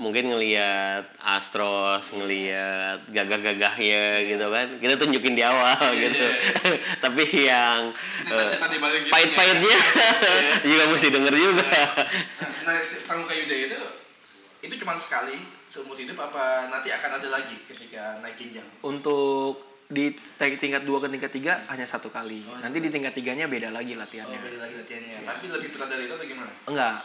mungkin 0.00 0.32
ngelihat 0.32 1.12
Astros, 1.20 2.08
ngelihat 2.16 3.04
gagah-gagahnya 3.12 4.24
gitu 4.32 4.46
kan. 4.48 4.66
Kita 4.80 4.96
tunjukin 4.96 5.36
di 5.36 5.44
awal 5.44 5.76
gitu. 5.92 6.24
Tapi 7.04 7.22
yang 7.44 7.92
eh, 8.26 8.50
gitu 8.56 9.12
pahit-pahitnya 9.12 9.78
juga 10.72 10.84
mesti 10.88 11.08
denger 11.12 11.34
juga. 11.36 11.68
Nah, 12.64 12.80
Pramuka 12.80 13.36
Yuda 13.36 13.56
itu 13.68 13.78
itu 14.60 14.74
cuma 14.80 14.96
sekali 14.96 15.36
seumur 15.70 15.94
hidup 15.94 16.18
apa 16.18 16.66
nanti 16.66 16.90
akan 16.90 17.22
ada 17.22 17.28
lagi 17.30 17.62
ketika 17.64 18.18
naik 18.20 18.34
jenjang? 18.36 18.66
untuk 18.82 19.69
di 19.90 20.14
tingkat 20.38 20.82
2 20.82 21.02
ke 21.02 21.08
tingkat 21.10 21.32
3 21.34 21.66
hanya 21.66 21.82
satu 21.82 22.08
kali 22.08 22.46
nanti 22.56 22.78
di 22.78 22.88
tingkat 22.88 23.10
tiganya 23.10 23.44
beda 23.44 23.68
lagi 23.68 23.92
Oh, 23.92 24.00
latihannya 24.00 24.38
beda 24.38 24.58
lagi 24.60 24.74
latihannya. 24.78 25.16
Tapi 25.20 25.44
lebih 25.50 25.68
berat 25.70 25.88
dari 25.88 26.06
itu 26.06 26.14
atau 26.14 26.24
gimana? 26.24 26.52
enggak 26.64 26.98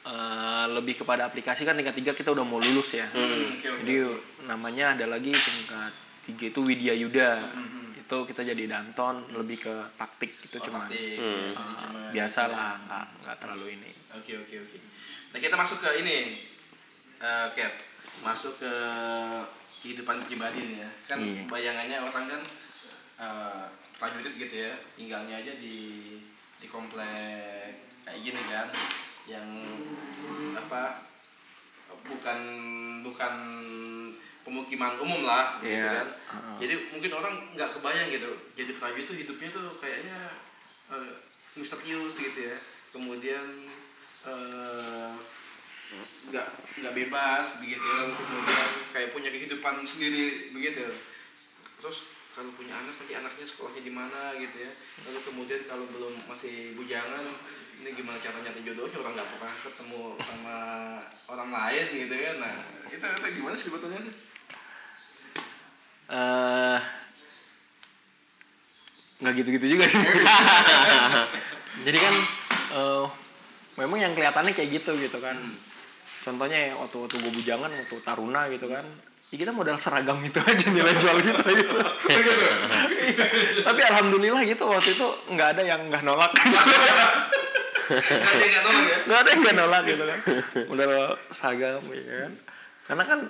Eh, 0.00 0.66
lebih 0.70 0.94
kepada 0.96 1.26
aplikasi 1.26 1.64
kan 1.64 1.74
tingkat 1.74 1.92
tiga 1.92 2.12
kita 2.12 2.30
udah 2.30 2.40
mau 2.40 2.56
lulus 2.56 2.94
ya 2.94 3.04
Hmm, 3.08 3.28
oke. 3.52 3.84
jadi 3.84 3.96
namanya 4.42 4.96
ada 4.96 5.04
lagi 5.04 5.34
tingkat 5.34 5.92
tiga 6.22 6.48
itu 6.48 6.60
Widya 6.62 6.94
Yuda 6.94 7.30
itu 7.94 8.16
kita 8.24 8.40
jadi 8.42 8.62
danton 8.66 9.28
lebih 9.34 9.60
ke 9.60 9.74
taktik 9.96 10.38
itu 10.40 10.56
Oh, 10.56 10.64
cuman 10.64 10.88
taktik. 10.88 11.18
Hmm. 11.18 11.28
Jadi 11.28 11.52
cuma- 11.52 12.12
biasa 12.14 12.40
lah 12.46 12.72
nggak 12.78 13.04
nggak 13.20 13.36
terlalu 13.38 13.66
ini 13.74 13.90
Oke 14.10 14.32
oke 14.38 14.54
oke. 14.58 14.76
Nah 15.28 15.38
kita 15.38 15.54
masuk 15.54 15.78
ke 15.78 15.90
ini, 15.98 16.16
eh 17.18 17.46
Cap. 17.52 17.72
masuk 18.18 18.54
ke 18.56 18.72
kehidupan 19.78 20.22
pribadi 20.22 20.60
nih 20.64 20.78
ya. 20.82 20.90
Kan 21.06 21.18
Iya. 21.20 21.42
bayangannya 21.46 21.98
orang 22.02 22.24
kan 22.28 22.42
eh 23.18 23.64
prajurit 23.98 24.30
gitu 24.32 24.54
ya, 24.54 24.72
tinggalnya 24.94 25.38
aja 25.38 25.52
di 25.58 25.78
di 26.58 26.66
komplek 26.66 27.74
kayak 28.02 28.20
gini 28.22 28.42
kan, 28.46 28.66
yang 29.26 29.46
apa 30.54 31.02
bukan 32.04 32.38
bukan 33.02 33.34
pemukiman 34.42 34.96
umum 34.98 35.26
lah 35.26 35.58
gitu 35.60 35.76
Iya. 35.76 35.92
kan. 35.92 36.08
Jadi 36.58 36.74
mungkin 36.90 37.12
orang 37.12 37.34
nggak 37.52 37.70
kebayang 37.76 38.08
gitu. 38.08 38.30
Jadi 38.54 38.70
prajurit 38.78 39.04
tuh 39.04 39.16
hidupnya 39.18 39.48
tuh 39.50 39.76
kayaknya 39.78 40.18
eh, 40.88 41.12
misterius 41.54 42.16
gitu 42.16 42.40
ya. 42.48 42.56
Kemudian 42.88 43.44
eh, 44.24 45.10
nggak 46.28 46.48
nggak 46.80 46.94
bebas 46.94 47.46
begitu. 47.64 47.94
Kemudian 48.12 48.68
kayak 48.92 49.10
punya 49.16 49.30
kehidupan 49.32 49.84
sendiri 49.84 50.52
begitu. 50.52 50.84
Terus 51.80 52.12
kalau 52.36 52.54
punya 52.54 52.76
anak 52.76 52.94
nanti 53.00 53.14
anaknya 53.16 53.46
sekolahnya 53.48 53.82
di 53.82 53.92
mana 53.92 54.36
gitu 54.36 54.56
ya. 54.62 54.72
Lalu 55.08 55.20
kemudian 55.24 55.60
kalau 55.66 55.88
belum 55.88 56.14
masih 56.28 56.76
bujangan 56.76 57.24
ini 57.78 57.94
gimana 57.94 58.18
cara 58.18 58.42
nyari 58.42 58.60
jodohnya 58.66 58.98
orang 58.98 59.14
nggak 59.14 59.30
pernah 59.38 59.54
ketemu 59.62 60.02
sama 60.20 60.56
orang 61.30 61.50
lain 61.50 61.86
gitu 62.06 62.14
ya. 62.14 62.30
Nah 62.36 62.54
kita 62.90 63.06
kita 63.18 63.28
gimana 63.32 63.54
sih 63.56 63.68
sebetulnya? 63.72 64.00
Eh 66.12 66.80
nggak 69.18 69.34
gitu-gitu 69.42 69.66
juga 69.78 69.84
sih. 69.88 69.98
Jadi 71.86 71.98
kan 71.98 72.14
eh, 72.74 73.04
memang 73.78 73.98
yang 74.02 74.12
kelihatannya 74.12 74.52
kayak 74.52 74.82
gitu 74.82 74.92
gitu 74.98 75.18
kan 75.22 75.38
contohnya 76.28 76.58
ya, 76.68 76.72
waktu 76.76 76.96
waktu 77.00 77.16
gue 77.16 77.32
bujangan 77.40 77.70
waktu 77.72 77.96
taruna 78.04 78.52
gitu 78.52 78.68
kan. 78.68 78.84
Ya 79.28 79.36
kita 79.36 79.52
modal 79.52 79.76
seragam 79.76 80.20
itu 80.24 80.40
aja 80.40 80.66
nilai 80.72 80.94
jual 80.96 81.20
kita 81.20 81.44
gitu. 81.52 81.78
Tapi 83.64 83.80
alhamdulillah 83.92 84.40
gitu 84.44 84.64
waktu 84.68 84.96
itu 84.96 85.06
nggak 85.32 85.48
ada 85.56 85.62
yang 85.64 85.80
nggak 85.88 86.04
nolak. 86.04 86.32
Nggak 87.88 88.00
ada 88.32 88.40
yang 88.40 88.52
nggak 88.52 88.64
nolak 88.64 88.84
ya? 88.84 88.98
Nggak 89.04 89.18
ada 89.20 89.28
yang 89.28 89.40
nggak 89.44 89.56
nolak 89.56 89.82
gitu 89.84 90.04
kan. 90.04 90.18
Modal 90.68 90.92
seragam 91.32 91.82
gitu 91.92 92.08
kan. 92.08 92.32
Karena 92.88 93.04
kan 93.04 93.20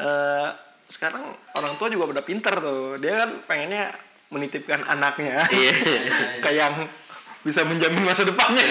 eh, 0.00 0.48
sekarang 0.92 1.24
orang 1.56 1.74
tua 1.80 1.88
juga 1.88 2.04
udah 2.16 2.24
pinter 2.24 2.54
tuh. 2.60 3.00
Dia 3.00 3.24
kan 3.24 3.30
pengennya 3.48 3.96
menitipkan 4.28 4.84
anaknya. 4.86 5.44
Iya. 5.48 5.72
kayak 6.44 6.56
yang 6.56 6.74
bisa 7.40 7.64
menjamin 7.64 8.04
masa 8.04 8.28
depannya 8.28 8.60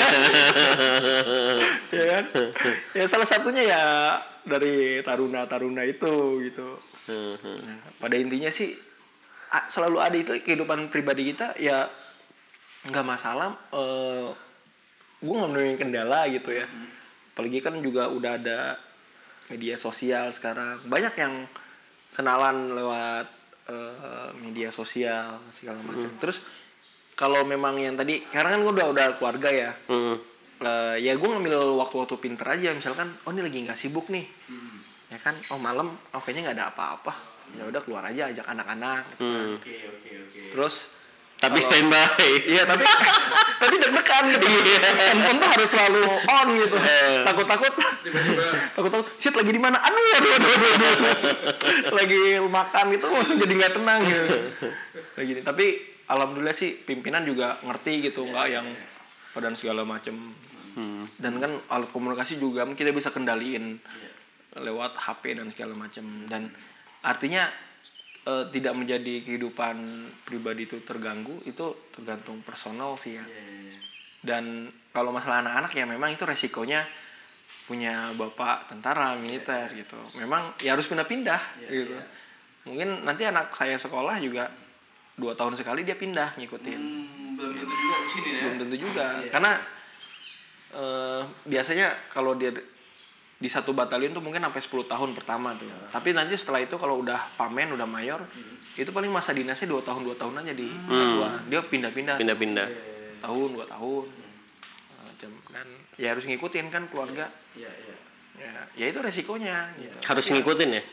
ya 1.95 2.05
kan? 2.05 2.23
Ya 2.93 3.05
salah 3.09 3.25
satunya 3.25 3.65
ya 3.65 3.83
dari 4.45 5.01
taruna-taruna 5.01 5.81
itu 5.89 6.45
gitu. 6.45 6.77
Nah, 7.09 7.81
pada 7.97 8.13
intinya 8.13 8.53
sih 8.53 8.77
selalu 9.49 9.97
ada 9.97 10.13
itu 10.13 10.37
kehidupan 10.37 10.93
pribadi 10.93 11.33
kita 11.33 11.57
ya 11.57 11.89
nggak 12.85 13.05
masalah 13.05 13.57
eh 13.73 14.29
gue 15.19 15.33
nggak 15.33 15.51
menemui 15.51 15.75
kendala 15.81 16.29
gitu 16.29 16.53
ya. 16.53 16.69
Apalagi 17.33 17.59
kan 17.65 17.73
juga 17.81 18.07
udah 18.13 18.37
ada 18.37 18.77
media 19.49 19.81
sosial 19.81 20.29
sekarang. 20.29 20.85
Banyak 20.85 21.13
yang 21.17 21.33
kenalan 22.13 22.77
lewat 22.77 23.25
eh, 23.65 24.29
media 24.45 24.69
sosial 24.69 25.41
segala 25.49 25.81
macam. 25.81 26.13
Terus 26.21 26.45
kalau 27.19 27.43
memang 27.43 27.75
yang 27.75 27.99
tadi 27.99 28.23
karena 28.31 28.55
kan 28.55 28.63
gue 28.63 28.71
udah 28.71 28.87
udah 28.95 29.05
keluarga 29.19 29.49
ya. 29.51 29.71
Hmm. 29.91 30.15
Eh, 30.59 30.95
ya 31.03 31.19
gue 31.19 31.27
ngambil 31.27 31.51
waktu-waktu 31.75 32.15
pinter 32.15 32.47
aja 32.47 32.71
misalkan 32.71 33.11
oh 33.27 33.31
ini 33.31 33.43
lagi 33.43 33.59
nggak 33.67 33.75
sibuk 33.75 34.07
nih. 34.07 34.23
Ya 35.11 35.19
kan 35.19 35.35
oh 35.51 35.59
malam 35.59 35.91
oh 35.91 36.21
kayaknya 36.23 36.47
nggak 36.47 36.57
ada 36.63 36.67
apa-apa. 36.71 37.11
Ya 37.59 37.67
udah 37.67 37.81
keluar 37.83 38.07
aja 38.07 38.31
ajak 38.31 38.47
anak-anak 38.47 39.03
gitu 39.11 39.23
kan. 39.27 39.47
Oke 39.59 39.75
oke 39.83 40.09
oke. 40.15 40.39
terus 40.55 40.75
Tapi 41.39 41.55
kalau- 41.55 41.67
standby. 41.71 42.07
iya 42.47 42.63
tapi 42.63 42.83
tapi 43.63 43.75
deg-degan 43.79 44.23
gitu. 44.31 44.47
Handphone 44.79 45.37
tuh 45.39 45.49
harus 45.49 45.67
selalu 45.67 46.03
on 46.23 46.47
gitu. 46.55 46.77
Takut-takut. 47.23 47.73
Takut-takut 48.75 49.07
shit 49.15 49.35
lagi 49.35 49.51
di 49.51 49.59
mana? 49.59 49.75
Aduh 49.79 50.07
aduh 50.15 50.31
aduh, 50.35 50.51
aduh, 50.51 50.71
aduh. 50.71 51.15
lagi 51.99 52.21
makan 52.39 52.85
itu 52.91 53.05
langsung 53.07 53.35
jadi 53.39 53.53
nggak 53.55 53.73
tenang 53.75 53.99
gitu. 54.07 54.35
Lagi 55.19 55.31
tapi 55.43 55.65
alhamdulillah 56.09 56.57
sih 56.57 56.73
pimpinan 56.73 57.23
juga 57.23 57.61
ngerti 57.61 58.09
gitu 58.09 58.25
nggak 58.25 58.47
yang 58.49 58.67
padan 59.31 59.53
segala 59.53 59.85
macem. 59.85 60.17
Dan 61.19 61.37
kan 61.37 61.51
alat 61.69 61.89
komunikasi 61.93 62.41
juga 62.41 62.65
kita 62.73 62.89
bisa 62.89 63.13
kendaliin 63.13 63.77
lewat 64.57 64.97
HP 64.97 65.37
dan 65.37 65.47
segala 65.53 65.77
macam 65.77 66.25
dan 66.25 66.49
artinya 67.05 67.45
eh, 68.25 68.45
tidak 68.49 68.73
menjadi 68.73 69.21
kehidupan 69.21 70.09
pribadi 70.25 70.65
itu 70.65 70.81
terganggu 70.81 71.37
itu 71.45 71.93
tergantung 71.93 72.41
personal 72.41 72.97
sih 72.97 73.21
ya. 73.21 73.25
Dan 74.19 74.67
kalau 74.91 75.15
masalah 75.15 75.45
anak-anak 75.45 75.71
ya 75.77 75.85
memang 75.87 76.11
itu 76.11 76.25
resikonya 76.27 76.83
punya 77.69 78.13
bapak 78.17 78.69
tentara 78.69 79.13
militer 79.15 79.69
gitu. 79.77 79.97
Memang 80.17 80.57
ya 80.59 80.73
harus 80.73 80.89
pindah-pindah 80.89 81.41
gitu. 81.69 81.97
mungkin 82.67 83.01
nanti 83.07 83.23
anak 83.25 83.55
saya 83.55 83.79
sekolah 83.79 84.19
juga 84.19 84.51
dua 85.19 85.35
tahun 85.35 85.53
sekali 85.53 85.83
dia 85.83 85.93
pindah 85.93 86.39
ngikutin. 86.39 86.79
Hmm, 86.79 87.35
belum 87.35 87.51
tentu 87.55 87.75
juga 87.75 87.95
di 87.99 88.09
sini 88.09 88.29
ya. 88.31 88.41
belum 88.41 88.55
tentu 88.57 88.75
juga. 88.79 89.05
Iya. 89.19 89.29
karena 89.29 89.51
eh, 90.71 91.21
biasanya 91.45 91.87
kalau 92.09 92.33
dia 92.33 92.51
di 93.39 93.47
satu 93.47 93.71
batalion 93.71 94.11
tuh 94.11 94.19
mungkin 94.19 94.43
sampai 94.43 94.59
10 94.59 94.91
tahun 94.91 95.09
pertama 95.15 95.55
tuh. 95.55 95.67
Tapi 95.87 96.11
nanti 96.11 96.35
setelah 96.35 96.59
itu 96.59 96.75
kalau 96.75 96.99
udah 96.99 97.35
pamen 97.39 97.71
udah 97.71 97.87
mayor 97.87 98.19
itu 98.75 98.91
paling 98.91 99.11
masa 99.11 99.31
dinasnya 99.31 99.67
dua 99.67 99.79
tahun 99.79 100.03
dua 100.03 100.15
tahun 100.15 100.43
aja 100.43 100.51
di 100.51 100.67
satuan. 100.67 101.39
Dia 101.47 101.59
pindah-pindah 101.63 102.15
Pindah-pindah. 102.19 102.67
tahun 103.23 103.47
dua 103.55 103.65
tahun. 103.67 104.05
Macam 104.99 105.31
dan 105.51 105.67
ya 105.95 106.11
harus 106.11 106.27
ngikutin 106.27 106.67
kan 106.67 106.87
keluarga. 106.91 107.31
Iya 107.55 107.71
iya. 107.71 107.95
ya 108.39 108.51
ya 108.75 108.85
itu 108.91 108.99
resikonya. 108.99 109.71
Gitu 109.75 109.95
Harus 110.03 110.25
ngikutin 110.27 110.69
ya. 110.75 110.83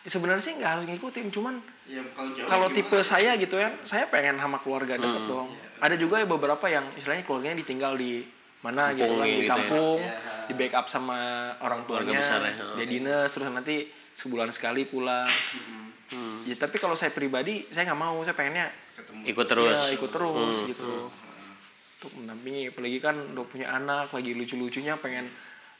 Sebenarnya 0.00 0.40
sih 0.40 0.54
nggak 0.54 0.70
harus 0.70 0.84
ngikutin 0.86 1.26
cuman 1.30 1.54
Ya 1.84 2.04
kalau 2.12 2.28
jauh 2.30 2.46
kalau 2.46 2.66
gimana? 2.66 2.76
tipe 2.78 2.98
saya 3.00 3.30
gitu 3.34 3.56
ya 3.56 3.72
saya 3.82 4.04
pengen 4.06 4.36
sama 4.36 4.58
keluarga 4.58 4.94
deket 4.94 5.24
dong 5.24 5.48
ada 5.78 5.94
juga 5.94 6.18
ya 6.18 6.26
beberapa 6.26 6.66
yang 6.66 6.84
istilahnya 6.94 7.24
keluarganya 7.24 7.56
ditinggal 7.56 7.94
di 7.94 8.22
mana 8.58 8.90
gitu 8.90 9.08
Kampung 9.08 9.16
kan 9.16 9.26
di 9.26 9.32
gitu 9.32 9.40
ya. 9.40 9.48
kampung 9.48 9.98
Iya. 9.98 10.14
di 10.44 10.54
backup 10.54 10.86
sama 10.86 11.18
orang 11.58 11.80
tuanya 11.84 12.18
ya. 12.18 12.52
dia 12.76 12.86
dinas 12.86 13.28
terus 13.28 13.46
nanti 13.46 13.86
sebulan 14.12 14.50
sekali 14.50 14.84
pulang 14.84 15.30
ya 16.42 16.54
tapi 16.56 16.76
kalau 16.76 16.92
saya 16.92 17.08
pribadi 17.08 17.64
saya 17.68 17.86
nggak 17.86 18.00
mau 18.00 18.18
saya 18.20 18.32
pengennya 18.32 18.66
ketemu 18.94 19.20
Ikut 19.26 19.46
terus. 19.46 19.68
ya 19.70 19.92
ikut 19.92 20.10
terus 20.10 20.56
gitu 20.64 21.08
untuk 21.98 22.10
mendampingi 22.14 22.68
apalagi 22.68 22.98
kan 22.98 23.14
udah 23.32 23.44
punya 23.44 23.66
anak 23.70 24.08
lagi 24.08 24.30
lucu-lucunya 24.32 24.94
pengen 24.96 25.26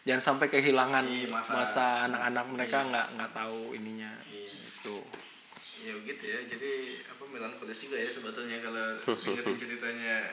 jangan 0.08 0.22
sampai 0.24 0.48
kehilangan 0.48 1.04
Iya, 1.04 1.28
masa- 1.28 1.52
masa 1.52 1.84
anak-anak 2.08 2.44
mereka 2.48 2.78
nggak 2.82 3.06
nggak 3.14 3.30
tahu 3.30 3.76
ininya. 3.76 4.08
Iya. 4.24 4.48
itu 4.72 4.96
ya 5.78 5.92
begitu 5.94 6.24
ya. 6.24 6.38
Jadi 6.48 6.70
apa 7.06 7.24
melankolis 7.28 7.76
juga 7.78 8.00
ya 8.00 8.08
sebetulnya 8.08 8.56
kalau 8.58 8.96
ingetin 9.04 9.56
ceritanya 9.62 10.32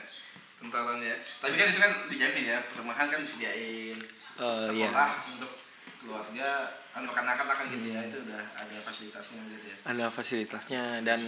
tentaranya 0.56 1.14
tapi 1.44 1.54
kan 1.54 1.66
itu 1.68 1.78
kan 1.78 1.92
dijamin 2.08 2.44
ya 2.46 2.58
perumahan 2.66 3.06
kan 3.06 3.20
disediain. 3.20 3.98
Iya. 4.36 4.88
sekolah 4.88 5.10
untuk 5.30 5.52
keluarga 6.00 6.48
anak-anak 6.94 7.34
kan 7.36 7.66
gitu 7.68 7.86
ya. 7.92 8.00
Itu 8.08 8.24
udah 8.24 8.42
ada 8.56 8.76
fasilitasnya 8.80 9.40
gitu 9.46 9.66
ya. 9.68 9.76
Ada 9.84 10.04
fasilitasnya. 10.08 10.82
Dan 11.04 11.20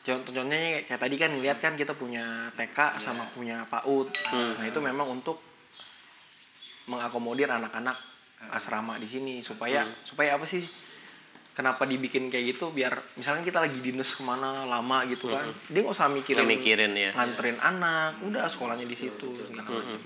contoh-contohnya 0.00 0.84
kayak 0.84 1.00
tadi 1.00 1.16
kan 1.16 1.30
ngeliat 1.32 1.58
kan 1.60 1.76
kita 1.76 1.92
punya 1.92 2.48
TK 2.52 2.78
sama 2.96 3.28
punya 3.28 3.64
PAUD. 3.66 4.08
Nah 4.32 4.64
itu 4.64 4.80
memang 4.80 5.08
untuk 5.10 5.40
mengakomodir 6.90 7.48
anak-anak 7.48 7.96
asrama 8.52 9.00
di 9.00 9.08
sini 9.08 9.34
supaya 9.40 9.84
supaya 10.04 10.36
apa 10.36 10.44
sih? 10.44 10.64
Kenapa 11.54 11.86
dibikin 11.86 12.34
kayak 12.34 12.58
gitu? 12.58 12.74
Biar 12.74 12.98
misalnya 13.14 13.46
kita 13.46 13.62
lagi 13.62 13.78
dinas 13.78 14.18
ke 14.18 14.26
mana 14.26 14.66
lama 14.66 15.06
gitu 15.06 15.30
kan 15.30 15.46
dia 15.70 15.86
nggak 15.86 15.94
usah 15.94 16.10
mikirin, 16.10 16.50
mikirin, 16.50 16.92
ya. 16.98 17.14
nganterin 17.14 17.62
anak 17.62 18.18
udah 18.26 18.50
sekolahnya 18.50 18.82
di 18.90 18.98
situ 18.98 19.30
segala 19.46 19.70
macam. 19.70 20.02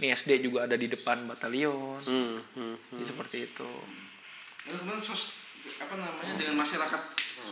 ini 0.00 0.06
SD 0.08 0.40
juga 0.40 0.64
ada 0.64 0.80
di 0.80 0.88
depan 0.88 1.28
batalion. 1.28 2.00
Hmm, 2.00 2.40
hmm. 2.56 2.96
Jadi 2.96 3.04
seperti 3.04 3.36
itu. 3.52 3.68
Lalu 4.72 4.76
kemudian 4.80 5.04
sos 5.04 5.36
apa 5.76 5.94
namanya 6.00 6.32
dengan 6.40 6.64
masyarakat 6.64 7.02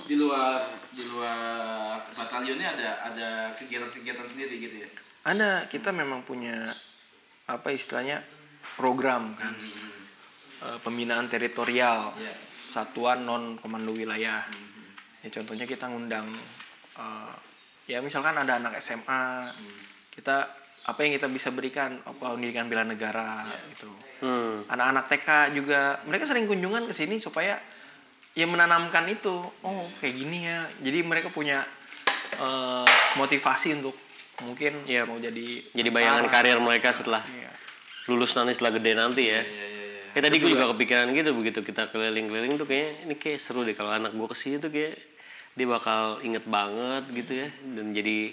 di 0.08 0.14
luar 0.16 0.64
di 0.88 1.04
luar 1.04 2.00
batalionnya 2.16 2.80
ada 2.80 2.88
ada 3.12 3.28
kegiatan-kegiatan 3.60 4.24
sendiri 4.24 4.56
gitu 4.56 4.88
ya? 4.88 4.90
Ada. 5.28 5.68
Kita 5.68 5.92
memang 5.92 6.24
punya 6.24 6.72
apa 7.44 7.68
istilahnya 7.72 8.24
program 8.78 9.34
kan. 9.34 9.52
Eh, 10.58 10.78
pembinaan 10.80 11.26
teritorial. 11.26 12.14
Iya. 12.14 12.46
satuan 12.68 13.24
non 13.24 13.56
komando 13.56 13.90
wilayah. 13.90 14.44
Ya 15.18 15.28
contohnya 15.32 15.64
kita 15.64 15.88
ngundang 15.88 16.28
eh, 16.94 17.32
ya 17.86 17.98
misalkan 17.98 18.36
ada 18.36 18.56
anak 18.56 18.78
SMA 18.78 19.50
kita 20.12 20.46
apa 20.78 20.98
yang 21.00 21.16
kita 21.16 21.26
bisa 21.26 21.48
berikan? 21.48 21.98
Apa 22.04 22.32
pendidikan 22.32 22.68
bela 22.68 22.84
negara 22.84 23.42
gitu. 23.68 23.90
Hmm. 24.18 24.66
anak-anak 24.66 25.04
TK 25.08 25.28
juga 25.54 25.80
mereka 26.04 26.26
sering 26.26 26.44
kunjungan 26.44 26.86
ke 26.86 26.92
sini 26.92 27.18
supaya 27.18 27.56
ya 28.34 28.46
menanamkan 28.46 29.08
itu. 29.08 29.42
Oh 29.64 29.82
kayak 29.98 30.14
gini 30.14 30.44
ya. 30.44 30.68
Jadi 30.78 30.98
mereka 31.02 31.32
punya 31.32 31.64
eh, 32.36 32.86
motivasi 33.16 33.80
untuk 33.80 33.96
mungkin 34.44 34.84
Iya. 34.84 35.02
mau 35.02 35.18
jadi 35.18 35.72
Jadi 35.72 35.88
bayangan 35.88 36.28
tentara. 36.28 36.34
karir 36.46 36.58
mereka 36.60 36.92
setelah 36.92 37.24
Iya. 37.24 37.50
Lulus 38.08 38.32
nanti 38.34 38.56
setelah 38.56 38.72
gede 38.80 38.92
nanti 38.96 39.22
ya. 39.28 39.40
Eh 40.16 40.20
tadi 40.24 40.40
gue 40.40 40.50
juga 40.50 40.72
kepikiran 40.74 41.12
gitu 41.14 41.30
begitu 41.36 41.60
kita 41.62 41.92
keliling-keliling 41.92 42.58
tuh 42.58 42.66
kayak 42.66 43.06
ini 43.06 43.14
kayak 43.14 43.38
seru 43.38 43.62
deh 43.62 43.76
kalau 43.76 43.92
anak 43.92 44.16
gue 44.16 44.26
ke 44.26 44.36
sini 44.36 44.56
tuh 44.58 44.72
kayak 44.72 44.96
dia 45.54 45.66
bakal 45.68 46.18
inget 46.24 46.42
banget 46.48 47.04
gitu 47.12 47.32
ya. 47.44 47.48
Dan 47.76 47.92
jadi 47.92 48.32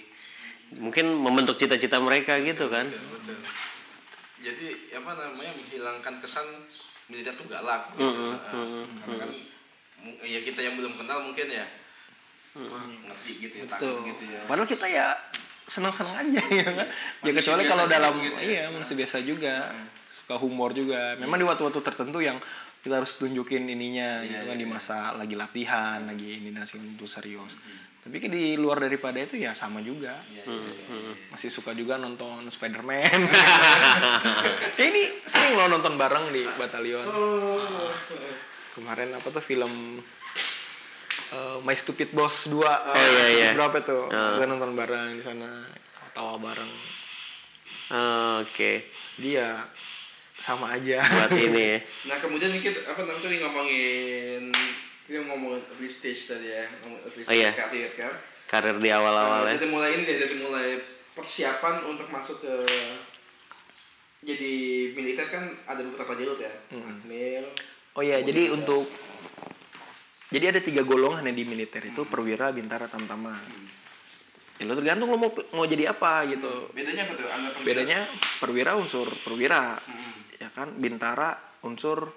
mungkin 0.80 1.14
membentuk 1.20 1.60
cita-cita 1.60 2.00
mereka 2.02 2.40
gitu 2.42 2.66
kan. 2.66 2.88
betul 2.90 3.38
jadi 4.46 4.66
apa 4.94 5.10
namanya 5.18 5.52
menghilangkan 5.58 6.14
kesan 6.22 6.46
militer 7.10 7.34
tuh 7.34 7.50
galak 7.50 7.90
gitu. 7.98 8.30
Nah, 8.30 8.86
karena 9.02 9.16
kan 9.26 9.30
ya 10.22 10.38
kita 10.38 10.60
yang 10.62 10.78
belum 10.78 10.94
kenal 10.94 11.18
mungkin 11.26 11.46
ya 11.50 11.66
ngerti 12.56 13.32
gitu 13.42 13.54
ya 13.62 13.64
Tuh. 13.68 13.74
takut 13.74 13.96
gitu 14.06 14.24
ya. 14.30 14.40
Padahal 14.46 14.68
kita 14.70 14.86
ya 14.86 15.06
senang-senang 15.66 16.16
aja 16.16 16.42
ya 16.46 16.68
kan. 16.78 16.86
Ya 17.26 17.32
kecuali 17.34 17.62
kalau 17.66 17.84
dalam 17.90 18.14
gitu 18.22 18.38
ya. 18.38 18.42
iya 18.42 18.62
manusia 18.70 18.94
biasa 18.94 19.20
juga. 19.22 19.74
Suka 20.06 20.38
humor 20.38 20.70
juga. 20.72 21.14
Memang 21.18 21.38
di 21.38 21.46
waktu-waktu 21.46 21.80
tertentu 21.82 22.18
yang 22.22 22.38
kita 22.80 23.02
harus 23.02 23.18
tunjukin 23.18 23.66
ininya 23.66 24.22
Iya, 24.22 24.30
gitu 24.30 24.44
kan 24.46 24.56
iya, 24.56 24.62
di 24.62 24.66
masa 24.66 24.96
lagi 25.18 25.34
latihan, 25.34 26.06
lagi 26.06 26.38
ini 26.38 26.54
nasi 26.54 26.78
untuk 26.78 27.10
serius. 27.10 27.58
Tapi 28.06 28.22
kan 28.22 28.30
di 28.30 28.54
luar 28.54 28.78
daripada 28.78 29.18
itu 29.18 29.34
ya 29.34 29.50
sama 29.58 29.82
juga. 29.82 30.14
Iya, 30.30 30.46
iya, 30.46 30.70
iya. 30.86 31.14
Masih 31.34 31.50
suka 31.50 31.74
juga 31.74 31.98
nonton 31.98 32.46
Spider-Man. 32.46 33.20
ya 34.78 34.84
ini 34.86 35.02
sering 35.26 35.58
loh 35.58 35.66
nonton 35.66 35.98
bareng 35.98 36.30
di 36.30 36.46
batalion. 36.54 37.02
Oh. 37.10 37.90
Kemarin 38.78 39.10
apa 39.18 39.26
tuh 39.34 39.42
film 39.42 39.98
eh, 41.28 41.56
My 41.60 41.72
Stupid 41.72 42.10
Boss 42.10 42.46
2 42.46 42.58
Oh, 42.58 42.68
iya, 42.92 43.26
iya. 43.30 43.50
berapa 43.52 43.78
tuh? 43.80 44.06
Kita 44.06 44.44
nonton 44.44 44.72
bareng 44.72 45.14
di 45.14 45.22
sana 45.22 45.64
tawa 46.10 46.36
bareng. 46.36 46.72
Oh, 47.88 48.40
Oke, 48.40 48.90
dia 49.16 49.62
sama 50.36 50.72
aja. 50.72 51.00
Buat 51.00 51.32
ini 51.40 51.64
ya. 51.74 51.78
nah 52.06 52.16
kemudian 52.16 52.50
ini 52.50 52.60
kita 52.60 52.84
apa 52.84 53.00
namanya 53.00 53.20
tadi 53.20 53.36
ngomongin 53.38 54.42
kita 55.02 55.22
ngomongin 55.22 55.62
early 55.70 55.86
stage 55.86 56.26
tadi 56.26 56.50
ya 56.50 56.66
ngomongin 56.82 57.02
early 57.06 57.22
Oh, 57.22 57.32
iya. 57.32 57.48
stage 57.48 57.60
karir 57.62 57.90
kan. 57.92 58.12
Karir 58.46 58.76
di 58.76 58.90
awal-awal 58.90 59.42
ya. 59.44 59.54
dari 59.54 59.66
mulai 59.66 59.90
ini 59.92 60.02
deh, 60.02 60.18
dari 60.18 60.36
mulai 60.36 60.68
persiapan 61.12 61.82
untuk 61.84 62.06
masuk 62.08 62.38
ke 62.38 62.54
jadi 64.20 64.54
militer 64.92 65.26
kan 65.26 65.44
ada 65.64 65.80
beberapa 65.80 66.12
jalur 66.14 66.36
ya. 66.36 66.50
Akmil 66.70 67.46
Oh 67.92 68.04
iya, 68.04 68.20
jadi 68.20 68.52
untuk 68.52 68.84
jadi 70.36 70.52
ada 70.52 70.60
tiga 70.60 70.84
golongan 70.84 71.24
yang 71.24 71.32
di 71.32 71.48
militer 71.48 71.80
itu 71.80 72.04
perwira, 72.04 72.52
bintara, 72.52 72.92
tamtama. 72.92 73.40
Ya 74.60 74.68
lo 74.68 74.76
tergantung 74.76 75.08
lo 75.08 75.16
mau 75.16 75.32
mau 75.56 75.64
jadi 75.64 75.88
apa 75.96 76.28
gitu. 76.28 76.68
bedanya 76.76 77.08
apa 77.08 77.12
tuh 77.16 77.24
perwira? 77.24 77.64
Bedanya 77.64 77.98
perwira 78.36 78.70
unsur 78.76 79.08
perwira, 79.24 79.80
Hmm. 79.80 80.12
ya 80.36 80.48
kan. 80.52 80.76
Bintara 80.76 81.40
unsur 81.64 82.12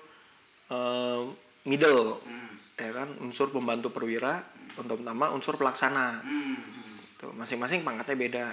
eh, 0.69 1.21
middle, 1.63 2.19
Hmm. 2.19 2.51
ya 2.75 2.91
kan. 2.91 3.09
Unsur 3.23 3.55
pembantu 3.55 3.87
perwira, 3.95 4.43
tamtama 4.75 5.31
unsur 5.31 5.55
pelaksana. 5.55 6.19
Hmm. 6.19 6.59
hmm. 6.59 6.95
Tuh, 7.23 7.31
masing-masing 7.35 7.87
pangkatnya 7.87 8.15
beda. 8.19 8.45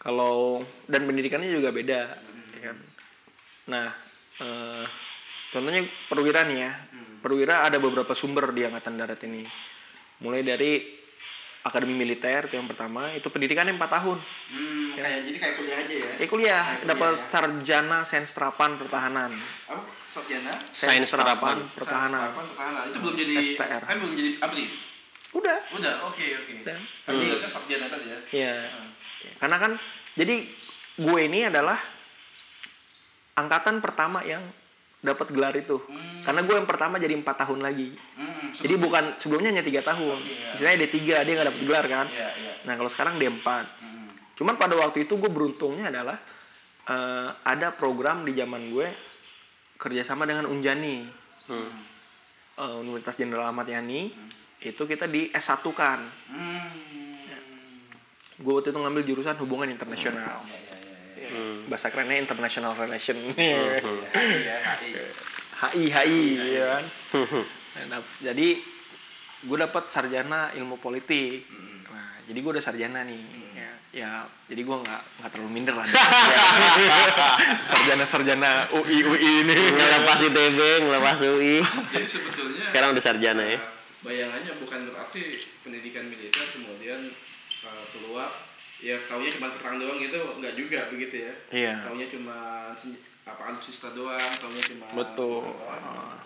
Kalau 0.00 0.64
dan 0.88 1.04
pendidikannya 1.04 1.52
juga 1.52 1.76
beda, 1.76 2.00
ya 2.56 2.60
kan. 2.72 2.76
Nah, 3.68 3.88
eh, 4.40 4.84
contohnya 5.52 5.84
perwira 6.08 6.44
nih 6.48 6.58
ya. 6.64 6.72
Perwira 7.20 7.62
ada 7.62 7.76
beberapa 7.76 8.12
sumber 8.12 8.50
di 8.50 8.64
angkatan 8.64 8.96
darat 8.96 9.20
ini. 9.22 9.44
Mulai 10.20 10.40
dari 10.42 10.72
akademi 11.60 11.92
militer 11.92 12.48
itu 12.48 12.56
yang 12.56 12.64
pertama, 12.64 13.12
itu 13.12 13.28
pendidikannya 13.28 13.76
4 13.76 13.84
tahun. 13.90 14.16
Hmm, 14.48 14.96
kayak 14.96 15.20
jadi 15.22 15.38
kayak 15.38 15.54
kuliah 15.54 15.76
aja 15.78 15.94
ya 15.94 16.10
Ya 16.16 16.26
kuliah, 16.26 16.64
Kayak 16.66 16.88
dapat 16.88 17.10
kuliah, 17.14 17.28
sarjana 17.28 17.98
sains 18.02 18.30
terapan 18.30 18.70
pertahanan. 18.74 19.30
apa 19.68 19.82
sarjana 20.08 20.52
Sains 20.70 21.06
terapan. 21.06 21.56
pertahanan. 21.70 22.32
Pertahanan 22.32 22.82
itu 22.88 22.98
belum 22.98 23.14
jadi 23.14 23.32
STR. 23.38 23.82
kan 23.84 23.96
belum 23.96 24.14
jadi 24.14 24.30
abri 24.40 24.64
Udah. 25.30 25.58
udah 25.70 25.94
oke 26.10 26.26
oke 26.42 26.52
Udah. 26.60 26.78
tapi 27.06 27.22
kan 27.38 27.46
sarjana 27.46 27.86
tadi 27.86 28.06
ya 28.08 28.18
Iya. 28.32 28.54
Karena 29.36 29.56
kan 29.60 29.72
jadi 30.16 30.36
gue 30.96 31.20
ini 31.22 31.46
adalah 31.46 31.78
angkatan 33.34 33.78
pertama 33.78 34.20
yang 34.22 34.42
dapat 35.00 35.32
gelar 35.32 35.56
itu. 35.56 35.80
Karena 36.20 36.44
gue 36.44 36.54
yang 36.54 36.68
pertama 36.68 37.00
jadi 37.00 37.16
empat 37.16 37.36
tahun 37.40 37.64
lagi. 37.64 37.88
hmm, 37.90 38.52
Jadi 38.52 38.74
bukan 38.76 39.16
sebelumnya 39.16 39.50
hanya 39.50 39.64
tiga 39.64 39.80
tahun. 39.80 40.20
iya. 40.20 40.52
Istilahnya 40.52 40.78
D 40.78 40.86
tiga 40.92 41.16
dia 41.24 41.32
nggak 41.34 41.48
dapat 41.48 41.62
gelar 41.64 41.84
kan. 41.84 42.06
Iya, 42.06 42.28
iya. 42.36 42.52
Nah 42.68 42.74
kalau 42.76 42.90
sekarang 42.92 43.16
D 43.16 43.24
empat. 43.24 43.64
Hmm. 43.80 44.08
Cuman 44.36 44.54
pada 44.54 44.76
waktu 44.76 45.08
itu 45.08 45.16
gue 45.16 45.28
beruntungnya 45.28 45.88
adalah 45.88 46.20
eh, 46.84 47.28
ada 47.44 47.72
program 47.72 48.22
di 48.22 48.32
zaman 48.32 48.68
gue 48.68 48.88
kerjasama 49.76 50.24
dengan 50.24 50.44
Unjani 50.44 51.08
Hmm. 51.48 51.72
eh, 52.56 52.74
Universitas 52.78 53.16
Jenderal 53.16 53.48
Ahmad 53.48 53.66
Yani. 53.66 54.12
Itu 54.60 54.84
kita 54.84 55.08
di 55.08 55.32
S 55.32 55.48
1 55.48 55.64
kan. 55.72 56.04
Hmm. 56.28 56.68
Gue 58.36 58.52
waktu 58.54 58.70
itu 58.70 58.78
ngambil 58.78 59.02
jurusan 59.02 59.36
hubungan 59.36 59.66
internasional. 59.66 60.40
Hmm. 60.40 60.79
Bahasa 61.70 61.94
kerennya 61.94 62.18
international 62.18 62.74
relation. 62.74 63.14
Iya, 63.38 63.78
iya, 63.78 64.62
iya. 64.82 65.04
HI 65.70 65.84
HI 65.86 66.22
ya 66.58 66.64
kan. 66.74 66.84
Nah, 67.86 68.02
jadi 68.18 68.58
gue 69.46 69.56
dapat 69.56 69.86
sarjana 69.86 70.50
ilmu 70.58 70.82
politik. 70.82 71.46
Nah, 71.86 72.18
jadi 72.26 72.38
gue 72.42 72.50
udah 72.58 72.64
sarjana 72.64 73.06
nih. 73.06 73.22
Ya, 73.54 73.70
ya, 73.94 74.10
jadi 74.50 74.66
gue 74.66 74.76
nggak 74.82 75.02
nggak 75.22 75.30
terlalu 75.30 75.50
minder 75.54 75.78
lah. 75.78 75.86
sarjana 77.70 78.04
sarjana 78.04 78.50
UI 78.74 78.98
UI 79.06 79.30
ini. 79.46 79.54
ngelepas 79.54 80.18
ITB 80.26 80.58
ngelepas 80.84 81.16
UI 81.22 81.64
jadi 81.94 82.06
sebetulnya 82.06 82.64
sekarang 82.70 82.88
udah 82.94 83.04
sarjana 83.04 83.42
ya 83.44 83.58
uh, 83.58 83.62
bayangannya 84.04 84.52
bukan 84.60 84.80
berarti 84.92 85.36
pendidikan 85.64 86.08
militer 86.08 86.44
kemudian 86.54 87.12
uh, 87.66 87.84
keluar 87.92 88.30
ya 88.80 88.96
taunya 89.04 89.30
cuma 89.30 89.52
perang 89.52 89.76
doang 89.76 89.96
gitu 89.96 90.16
nggak 90.36 90.54
juga 90.54 90.88
begitu 90.88 91.16
ya 91.22 91.32
Iya. 91.50 91.74
taunya 91.82 92.06
cuma 92.08 92.36
apa 93.22 93.42
alutsista 93.46 93.92
doang 93.92 94.30
taunya 94.36 94.62
cuma 94.64 94.86
Betul. 94.90 95.44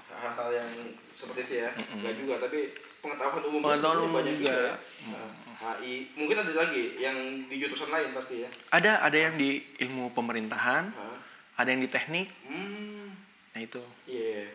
hal-hal 0.09 0.49
yang 0.53 0.71
seperti 1.11 1.41
itu 1.45 1.55
ya 1.61 1.71
nggak 1.75 2.15
juga 2.17 2.35
tapi 2.41 2.71
pengetahuan 2.99 3.43
umum 3.45 3.61
Pengetahuan 3.61 3.99
umum 4.01 4.13
banyak 4.17 4.35
juga. 4.37 4.49
juga 4.49 4.55
ya. 4.55 4.75
Nah, 5.05 5.29
HI 5.55 5.95
mungkin 6.15 6.37
ada 6.39 6.53
lagi 6.55 6.85
yang 6.97 7.17
di 7.45 7.57
jurusan 7.57 7.89
lain 7.89 8.13
pasti 8.13 8.41
ya 8.41 8.51
Ada 8.71 9.01
ada 9.01 9.19
yang 9.19 9.35
di 9.35 9.61
ilmu 9.79 10.13
pemerintahan, 10.13 10.85
Hah? 10.89 11.17
ada 11.57 11.69
yang 11.69 11.81
di 11.81 11.89
teknik. 11.89 12.29
hmm 12.45 13.09
Nah 13.51 13.61
itu. 13.61 13.83
iya 14.05 14.51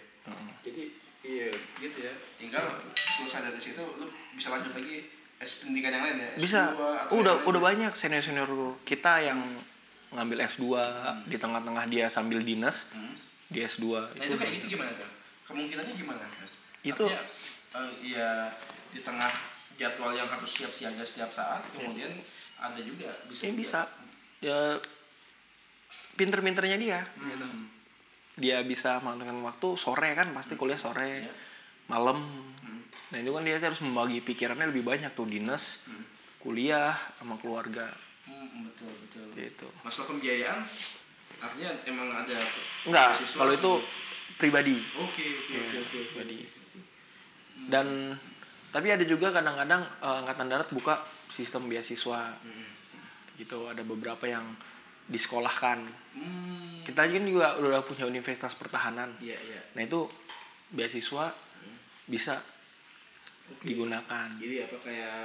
jadi 0.59 0.83
iya 1.21 1.47
gitu 1.79 1.97
ya 1.99 2.11
tinggal 2.35 2.77
selesai 2.95 3.47
dari 3.47 3.59
situ 3.59 3.79
lu 3.95 4.05
bisa 4.31 4.49
lanjut 4.49 4.71
lagi 4.71 5.07
S 5.39 5.63
pendidikan 5.63 5.91
yang 5.91 6.03
lain 6.03 6.17
ya 6.17 6.29
S2 6.33 6.41
Bisa. 6.41 6.61
udah 7.11 7.33
lain. 7.33 7.47
udah 7.47 7.61
banyak 7.61 7.93
senior 7.93 8.19
senior 8.19 8.49
kita 8.83 9.23
yang 9.23 9.39
ngambil 10.11 10.43
S2 10.43 10.63
di 11.25 11.37
tengah-tengah 11.37 11.85
dia 11.85 12.05
sambil 12.07 12.41
dinas 12.41 12.91
Hmm. 12.91 13.15
di 13.47 13.61
S2 13.61 13.87
Nah 14.13 14.25
itu 14.25 14.35
kayak 14.35 14.51
gitu 14.57 14.75
gimana 14.75 14.91
tuh? 14.91 15.09
Kemungkinannya 15.45 15.93
gimana 15.95 16.21
tuh? 16.21 16.49
Itu- 16.83 17.07
Artinya, 17.07 17.23
eh, 17.79 17.91
iya 18.03 18.29
di 18.89 18.99
tengah 18.99 19.31
jadwal 19.75 20.11
yang 20.11 20.27
harus 20.27 20.51
siap 20.51 20.69
siaga 20.69 21.01
setiap 21.01 21.29
saat, 21.29 21.63
kemudian 21.71 22.11
ada 22.55 22.79
juga 22.79 23.07
bisa. 23.25 23.41
Ya 23.41 23.47
juga. 23.47 23.57
bisa. 23.57 23.81
Ya 24.39 24.59
pinter-pinternya 26.15 26.77
dia. 26.77 26.99
Hmm. 27.15 27.67
Dia 28.35 28.59
bisa 28.61 28.99
menggunakan 28.99 29.39
waktu 29.45 29.67
sore 29.75 30.09
kan 30.13 30.31
pasti 30.31 30.55
kuliah 30.55 30.77
sore, 30.77 31.23
Iya. 31.23 31.31
malam. 31.87 32.23
Hmm. 33.09 33.17
Nah 33.17 33.17
itu 33.25 33.29
kan 33.33 33.41
dia 33.41 33.57
harus 33.57 33.81
membagi 33.81 34.21
pikirannya 34.21 34.69
lebih 34.69 34.85
banyak 34.85 35.11
tuh 35.17 35.25
dinas, 35.25 35.89
kuliah 36.37 36.93
sama 37.17 37.35
keluarga 37.41 37.89
Hmm, 38.29 38.69
betul 38.69 38.93
betul. 38.93 39.25
gitu. 39.33 39.67
Masalah 39.81 40.07
pembiayaan, 40.13 40.61
artinya 41.41 41.71
emang 41.89 42.13
ada. 42.13 42.37
Enggak, 42.85 43.17
kalau 43.33 43.53
itu 43.57 43.71
pribadi. 44.37 44.77
Oke 45.01 45.25
oke 45.25 45.55
oke 45.57 45.77
oke. 45.81 45.97
pribadi. 46.13 46.39
Dan 47.65 48.13
tapi 48.69 48.93
ada 48.93 49.01
juga 49.01 49.33
kadang-kadang 49.33 49.81
eh, 49.81 50.15
angkatan 50.21 50.45
darat 50.45 50.69
buka 50.69 51.01
sistem 51.33 51.65
beasiswa. 51.65 52.37
Gitu 53.33 53.59
ada 53.65 53.81
beberapa 53.81 54.29
yang 54.29 54.45
disekolahkan. 55.09 55.81
Hmm. 56.13 56.85
Kita 56.85 57.09
kan 57.09 57.25
juga 57.25 57.57
udah 57.57 57.81
punya 57.81 58.05
universitas 58.05 58.53
pertahanan. 58.53 59.17
Iya 59.17 59.41
iya. 59.41 59.61
Nah 59.73 59.81
itu 59.81 60.05
beasiswa 60.69 61.33
bisa 62.05 62.37
digunakan. 63.61 64.27
Jadi 64.37 64.55
apa 64.63 64.77
kayak 64.85 65.19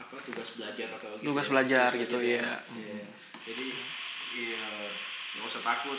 apa 0.00 0.14
tugas 0.22 0.48
belajar 0.58 0.88
atau 0.98 1.08
gitu 1.18 1.24
Tugas 1.32 1.46
ya? 1.46 1.50
belajar 1.50 1.88
Tugas 1.90 2.02
gitu, 2.06 2.16
belajar 2.20 2.30
iya. 2.30 2.42
ya. 2.42 2.58
Iya. 2.76 3.04
Jadi 3.42 3.66
iya 4.32 4.66
nggak 5.36 5.48
usah 5.48 5.62
takut 5.64 5.98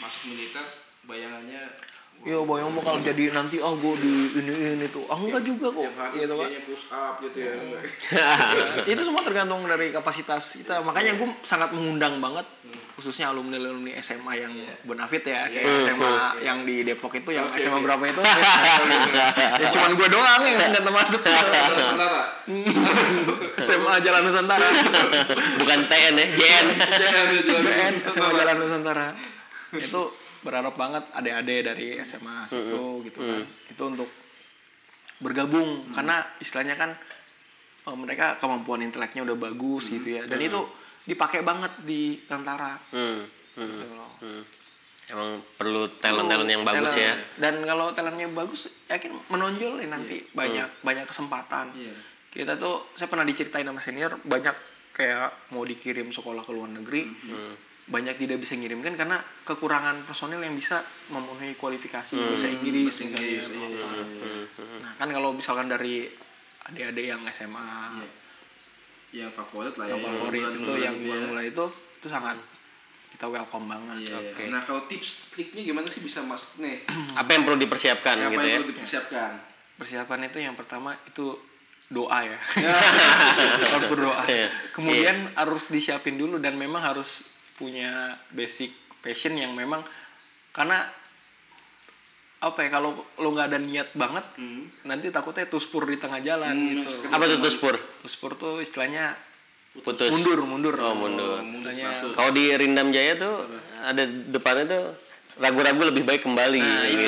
masuk 0.00 0.22
militer 0.32 0.64
bayangannya 1.04 1.68
Yo 2.20 2.44
bayang 2.44 2.68
mau 2.68 2.84
kalau 2.84 3.00
jadi 3.00 3.32
nanti 3.32 3.56
ah 3.64 3.72
gue 3.72 3.94
di 3.96 4.44
ini 4.44 4.76
ini 4.76 4.86
tuh 4.92 5.08
ah 5.08 5.16
enggak 5.16 5.40
juga 5.40 5.72
kok 5.72 5.88
gitu 6.12 6.34
kan. 6.36 6.50
push 6.68 6.86
up 6.92 7.16
gitu 7.24 7.38
ya. 7.48 7.56
itu 8.92 9.00
semua 9.00 9.24
tergantung 9.24 9.64
dari 9.64 9.88
kapasitas 9.88 10.60
kita 10.60 10.84
makanya 10.84 11.16
gue 11.16 11.28
sangat 11.40 11.72
mengundang 11.72 12.20
banget 12.20 12.44
khususnya 13.00 13.32
alumni 13.32 13.56
alumni 13.56 13.96
SMA 13.98 14.32
yang 14.36 14.52
Iya. 14.52 14.76
bonafit 14.84 15.24
ya 15.24 15.48
kayak 15.48 15.64
Iya. 15.64 15.80
SMA 15.88 16.04
Iya. 16.04 16.24
yang 16.44 16.58
di 16.62 16.84
Depok 16.84 17.16
itu 17.16 17.32
yang 17.32 17.48
Oke, 17.48 17.56
SMA 17.58 17.80
oke. 17.80 17.84
berapa 17.88 18.04
itu 18.06 18.20
ya 19.56 19.68
cuman 19.72 19.90
gue 19.96 20.08
doang 20.10 20.42
yang 20.44 20.56
nggak 20.60 20.84
termasuk. 20.84 21.20
SMA 23.56 23.94
Jalan 24.00 24.22
Nusantara 24.22 24.68
bukan 25.56 25.78
TN 25.86 26.14
ya 26.14 26.26
JN 26.30 26.66
Nusantara. 26.76 27.88
SMA 28.04 28.30
Jalan 28.34 28.56
Nusantara 28.58 29.06
itu 29.72 30.00
berharap 30.40 30.74
banget 30.74 31.04
adik-adik 31.12 31.58
dari 31.64 31.86
SMA 32.00 32.44
situ 32.44 32.80
gitu 33.02 33.18
kan 33.18 33.40
itu 33.44 33.82
untuk 33.82 34.08
bergabung 35.18 35.88
karena 35.90 36.20
istilahnya 36.36 36.74
kan 36.74 36.90
eh, 37.80 37.96
mereka 37.96 38.36
kemampuan 38.36 38.80
inteleknya 38.80 39.20
udah 39.22 39.36
bagus 39.38 39.88
gitu 39.88 40.16
ya 40.16 40.24
dan 40.24 40.40
itu 40.40 40.60
dipakai 41.02 41.40
banget 41.40 41.72
di 41.80 42.02
tentara 42.22 42.76
hmm. 42.90 43.20
Hmm. 43.54 43.66
gitu 43.68 43.86
loh. 43.90 44.12
Hmm. 44.20 44.42
emang 45.06 45.30
perlu 45.52 45.90
talent 45.96 46.26
talent 46.26 46.46
yang 46.48 46.62
bagus 46.62 46.92
Talent. 46.92 47.02
ya 47.02 47.12
dan 47.36 47.54
kalau 47.60 47.90
talentnya 47.90 48.30
bagus 48.30 48.60
yakin 48.86 49.10
menonjol 49.26 49.78
ya 49.78 49.88
nanti 49.88 50.22
banyak 50.30 50.70
banyak 50.80 51.02
kesempatan 51.04 51.74
Iya. 51.74 51.94
kita 52.30 52.54
tuh 52.54 52.94
saya 52.94 53.06
pernah 53.06 53.24
diceritain 53.24 53.64
sama 53.64 53.78
senior 53.78 54.22
banyak 54.22 54.54
kayak 54.92 55.50
mau 55.50 55.62
dikirim 55.62 56.08
sekolah 56.08 56.40
ke 56.40 56.52
luar 56.52 56.70
negeri 56.70 57.02
Hmm. 57.26 57.54
banyak 57.86 58.14
tidak 58.16 58.38
bisa 58.38 58.54
ngirimkan 58.54 58.94
karena 58.94 59.18
kekurangan 59.42 60.04
personil 60.04 60.38
yang 60.38 60.54
bisa 60.54 60.78
memenuhi 61.08 61.58
kualifikasi 61.58 62.14
bahasa 62.14 62.46
Inggris 62.46 62.94
Bahasa 62.94 63.02
Inggris, 63.02 63.44
misalnya. 63.50 63.66
iya, 63.66 64.04
iya, 64.06 64.26
iya. 64.30 64.78
Nah 64.78 64.92
kan 64.94 65.08
kalau 65.10 65.34
misalkan 65.34 65.66
dari 65.66 66.06
adik-adik 66.62 67.04
yang 67.04 67.26
SMA 67.26 67.66
Iya. 67.98 68.06
Yang 69.10 69.32
favorit 69.34 69.74
lah 69.74 69.86
ya. 69.86 69.92
yang 69.94 70.02
favorit 70.02 70.40
itu 70.40 70.48
bulan-bulan 70.62 70.80
yang 70.80 70.96
ya. 70.98 71.26
mulai 71.26 71.46
itu 71.50 71.64
itu 72.00 72.08
sangat 72.08 72.36
kita 73.10 73.26
welcome 73.26 73.66
banget. 73.66 73.96
Iya, 74.00 74.08
iya. 74.08 74.30
Oke. 74.32 74.42
Nah 74.48 74.60
kalau 74.64 74.82
tips 74.86 75.34
triknya 75.34 75.62
gimana 75.66 75.86
sih 75.90 76.00
bisa 76.00 76.22
masuk 76.22 76.62
nih? 76.62 76.86
apa 77.20 77.30
yang 77.34 77.42
perlu 77.44 77.58
dipersiapkan 77.58 78.14
Apa 78.16 78.30
gitu 78.32 78.40
yang 78.40 78.46
ya 78.46 78.56
perlu 78.62 78.70
dipersiapkan? 78.72 79.30
Persiapan 79.76 80.18
itu 80.28 80.38
yang 80.40 80.54
pertama 80.54 80.94
itu 81.04 81.36
doa 81.90 82.22
ya 82.22 82.38
harus 83.74 83.86
berdoa 83.90 84.22
Iya. 84.30 84.46
kemudian 84.70 85.26
harus 85.34 85.74
disiapin 85.74 86.14
dulu 86.14 86.38
dan 86.38 86.54
memang 86.54 86.78
harus 86.86 87.26
punya 87.58 88.14
basic 88.30 88.70
passion 89.02 89.34
yang 89.34 89.50
memang 89.58 89.82
karena 90.54 90.86
apa 92.40 92.58
ya 92.58 92.68
kalau 92.70 92.90
lo 92.96 93.28
nggak 93.30 93.46
ada 93.46 93.58
niat 93.58 93.88
banget 93.92 94.24
nanti 94.82 95.08
takutnya 95.08 95.44
tuspur 95.44 95.84
di 95.84 95.94
tengah 95.94 96.18
jalan 96.18 96.56
gitu 96.74 96.88
Apa 97.08 97.24
tuh 97.26 97.36
tuh 97.38 97.52
spur? 97.52 97.74
tuspur 98.00 98.32
tuh 98.34 98.58
istilahnya 98.58 99.12
Putus. 99.76 100.08
mundur 100.08 100.42
mundur 100.42 100.74
Oh, 100.76 100.98
mundur. 100.98 101.38
Istilahnya 101.38 102.10
Kalau 102.10 102.32
di 102.32 102.50
Rindam 102.50 102.90
Jaya 102.90 103.14
tuh 103.14 103.44
ada 103.78 104.02
depannya 104.02 104.64
tuh 104.66 104.84
ragu-ragu 105.36 105.84
lebih 105.86 106.02
baik 106.02 106.22
kembali 106.22 106.58
gitu. 106.58 106.84
Jadi 106.90 107.06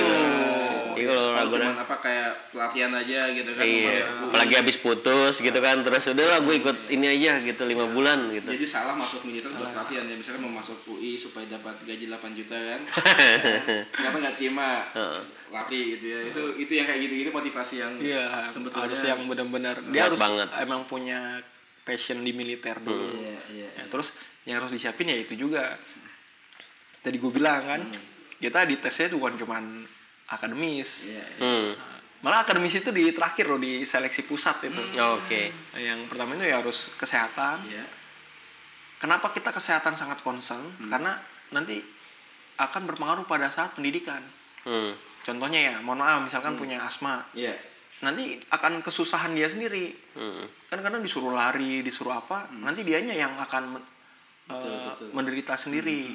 kalau 0.94 1.12
Kalau 1.14 1.34
ragu-ragu 1.34 1.64
cuman 1.64 1.80
apa 1.80 1.96
kayak 1.98 2.30
pelatihan 2.48 2.90
aja 2.92 3.20
gitu 3.28 3.50
kan 3.52 3.62
Iya, 3.62 3.90
masuk- 4.08 4.28
apalagi 4.28 4.54
habis 4.54 4.76
putus 4.76 5.34
gitu 5.36 5.58
kan, 5.58 5.76
terus 5.80 6.04
udah 6.06 6.26
lah 6.26 6.38
gue 6.38 6.54
ikut 6.56 6.76
ini 6.88 7.06
aja 7.10 7.32
gitu 7.40 7.62
lima 7.64 7.84
bulan 7.86 8.18
gitu. 8.28 8.48
Jadi 8.48 8.64
salah 8.64 8.92
masuk 8.92 9.22
militer 9.22 9.50
buat 9.50 9.70
pelatihan 9.70 10.04
ya 10.04 10.14
misalkan 10.14 10.42
mau 10.42 10.54
masuk 10.54 10.78
UI 10.86 11.14
supaya 11.14 11.48
dapat 11.48 11.74
gaji 11.82 12.04
8 12.06 12.32
juta 12.34 12.56
kan. 12.56 12.80
Kenapa 13.94 14.16
nggak 14.18 14.34
terima? 14.36 14.68
Lari 15.48 15.80
gitu 15.92 16.06
ya. 16.06 16.18
Itu 16.26 16.42
itu 16.58 16.72
yang 16.72 16.86
kayak 16.86 17.00
gitu-gitu 17.02 17.30
motivasi 17.30 17.74
yang 17.78 17.92
iya 17.96 18.48
sebetulnya 18.48 18.88
harus 18.88 19.00
yang 19.02 19.20
benar-benar 19.24 19.76
dia 19.86 20.02
harus 20.06 20.18
banget. 20.18 20.48
emang 20.58 20.84
punya 20.84 21.40
passion 21.82 22.20
di 22.20 22.30
militer 22.30 22.78
dulu 22.78 23.04
Iya, 23.12 23.36
iya. 23.50 23.68
Ya, 23.74 23.84
terus 23.86 24.14
yang 24.42 24.58
harus 24.58 24.70
disiapin 24.70 25.04
ya 25.04 25.16
itu 25.16 25.34
juga 25.34 25.74
tadi 26.98 27.16
gue 27.16 27.30
bilang 27.30 27.62
kan 27.64 27.82
kita 28.38 28.62
di 28.64 28.74
tesnya 28.76 29.06
tuh 29.08 29.18
bukan 29.18 29.34
cuman 29.36 29.64
akademis. 30.32 31.12
Iya. 31.12 31.24
Hmm. 31.38 31.70
malah 32.22 32.46
akademis 32.46 32.78
itu 32.78 32.94
di 32.94 33.10
terakhir 33.10 33.50
loh 33.50 33.58
di 33.58 33.82
seleksi 33.82 34.22
pusat 34.22 34.70
itu. 34.70 34.78
Oke. 34.94 35.50
Nah, 35.74 35.80
yang 35.82 36.06
pertama 36.06 36.38
itu 36.38 36.46
ya 36.46 36.62
harus 36.62 36.94
kesehatan. 36.94 37.66
Iya. 37.66 37.84
kenapa 39.02 39.34
kita 39.34 39.50
kesehatan 39.50 39.98
sangat 39.98 40.22
concern? 40.22 40.62
Karena 40.86 41.18
nanti 41.50 41.82
akan 42.62 42.82
berpengaruh 42.86 43.26
pada 43.26 43.50
saat 43.50 43.74
pendidikan. 43.76 44.22
Hmm. 44.62 44.94
contohnya 45.26 45.58
ya 45.58 45.74
mohon 45.82 45.98
maaf 46.02 46.22
misalkan 46.22 46.54
punya 46.54 46.82
asma. 46.86 47.26
Iya. 47.34 47.54
nanti 48.06 48.38
akan 48.50 48.82
kesusahan 48.86 49.34
dia 49.34 49.50
sendiri. 49.50 49.90
Hmm. 50.14 50.46
kan 50.70 50.78
kadang 50.78 51.02
disuruh 51.02 51.34
lari 51.34 51.82
disuruh 51.82 52.14
apa 52.14 52.46
nanti 52.54 52.86
dianya 52.86 53.14
yang 53.14 53.34
akan 53.42 53.78
men- 53.78 53.90
eh, 54.50 55.10
menderita 55.10 55.58
sendiri. 55.58 56.14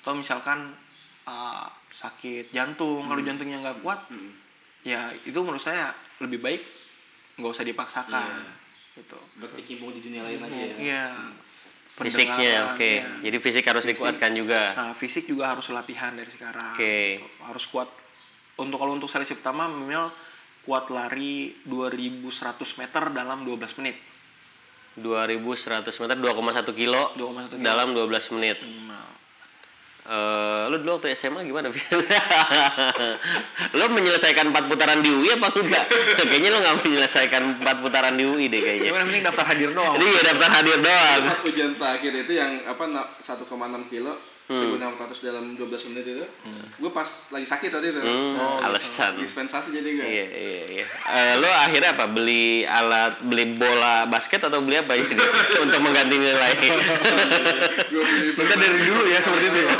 Atau 0.00 0.14
misalkan 0.14 0.70
eh, 1.24 1.66
sakit 1.90 2.50
jantung 2.50 3.04
kalau 3.04 3.20
jantungnya 3.20 3.58
nggak 3.60 3.78
kuat 3.82 4.00
ya 4.80 5.10
itu 5.24 5.36
menurut 5.40 5.60
saya 5.60 5.92
lebih 6.18 6.40
baik 6.40 6.62
nggak 7.36 7.50
usah 7.50 7.64
dipaksakan 7.64 8.28
gitu 8.94 9.18
Berkecimpung 9.38 9.92
di 9.92 10.00
dunia 10.00 10.20
lain 10.20 10.40
aja 10.40 10.54
ya. 10.54 10.74
iya 10.78 11.04
Fisiknya 12.00 12.32
Pendengaran, 12.32 12.76
oke. 12.80 12.92
iya. 12.96 13.04
Jadi 13.28 13.36
fisik 13.36 13.64
harus 13.68 13.84
dikuatkan 13.84 14.32
juga. 14.32 14.72
Nah, 14.72 14.92
fisik 14.96 15.28
juga 15.28 15.52
harus 15.52 15.68
latihan 15.68 16.16
dari 16.16 16.32
sekarang. 16.32 16.72
Oke. 16.72 17.20
Gitu. 17.20 17.28
Harus 17.44 17.64
kuat. 17.68 17.92
Untuk 18.56 18.80
kalau 18.80 18.96
untuk 18.96 19.04
seleksi 19.04 19.36
pertama 19.36 19.68
minimal 19.68 20.08
kuat 20.64 20.88
lari 20.88 21.60
2100 21.68 22.80
meter 22.80 23.02
dalam 23.12 23.44
12 23.44 23.76
menit. 23.84 24.00
2100 24.96 25.92
meter 26.00 26.16
2,1 26.16 26.72
kilo 26.72 27.12
2,1 27.14 27.52
kilo. 27.52 27.62
dalam 27.62 27.92
12 27.92 28.34
menit. 28.40 28.56
Nah, 28.88 29.04
Eh, 30.00 30.62
lu 30.72 30.80
dulu 30.80 30.96
waktu 30.96 31.12
SMA 31.12 31.44
gimana? 31.44 31.68
Lu 33.78 33.84
menyelesaikan 33.92 34.48
empat 34.48 34.64
putaran 34.66 35.04
di 35.04 35.12
UI 35.12 35.36
apa 35.36 35.52
enggak? 35.52 35.84
kayaknya 36.16 36.50
lu 36.50 36.58
nggak 36.58 36.76
menyelesaikan 36.80 37.60
empat 37.60 37.76
putaran 37.78 38.16
di 38.16 38.24
UI 38.24 38.48
deh 38.48 38.58
kayaknya. 38.58 38.90
Gimana 38.90 39.04
penting 39.06 39.22
daftar 39.22 39.44
hadir 39.46 39.70
doang. 39.70 39.94
Jadi 39.94 40.06
ya 40.08 40.22
daftar 40.24 40.50
hadir 40.50 40.76
doang. 40.80 41.20
Pas 41.28 41.40
ujian 41.44 41.70
terakhir 41.76 42.12
itu 42.16 42.32
yang 42.32 42.50
apa 42.64 42.84
na- 42.88 43.08
1,6 43.20 43.44
kilo 43.86 44.12
1600 44.50 44.90
dalam 45.22 45.54
12 45.54 45.62
menit 45.88 46.04
itu. 46.08 46.26
Gue 46.76 46.90
pas 46.90 47.06
lagi 47.06 47.46
sakit 47.46 47.70
tadi 47.70 47.88
tuh. 47.90 48.02
Hmm, 48.02 48.60
alasan. 48.60 49.14
Dispensasi 49.14 49.70
jadi 49.70 49.88
gue. 49.92 50.02
Iya 50.02 50.26
iya 50.28 50.62
iya. 50.68 50.84
Eh, 50.84 51.32
lu 51.36 51.46
akhirnya 51.46 51.94
apa? 51.94 52.04
Beli 52.06 52.62
alat, 52.62 53.22
beli 53.22 53.54
bola 53.54 54.04
basket 54.04 54.42
atau 54.42 54.58
beli 54.58 54.76
apa 54.76 54.92
jadi 54.92 55.14
untuk 55.64 55.78
mengganti 55.78 56.16
nilai? 56.16 56.52
Kita 58.36 58.54
dari 58.56 58.78
dulu 58.82 59.02
ya 59.06 59.18
seperti 59.18 59.46
itu 59.46 59.60
ya. 59.60 59.70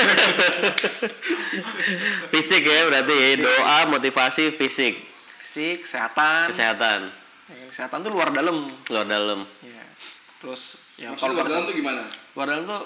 fisik 2.31 2.63
ya 2.63 2.79
berarti 2.87 3.13
ya 3.13 3.29
doa, 3.37 3.77
motivasi, 3.87 4.51
fisik, 4.51 4.95
Fisik, 5.37 5.83
kesehatan. 5.83 6.47
kesehatan, 6.47 6.99
Ya, 7.51 7.67
kesehatan 7.67 7.99
tuh 7.99 8.11
luar 8.11 8.31
dalam. 8.31 8.71
luar 8.87 9.03
dalam. 9.03 9.43
Ya. 9.59 9.83
Terus 10.39 10.79
ya 10.95 11.11
Maksudnya 11.11 11.35
luar 11.35 11.45
dalam 11.45 11.63
tuh 11.67 11.75
gimana? 11.75 12.01
luar 12.31 12.47
dalam 12.47 12.63
tuh 12.63 12.81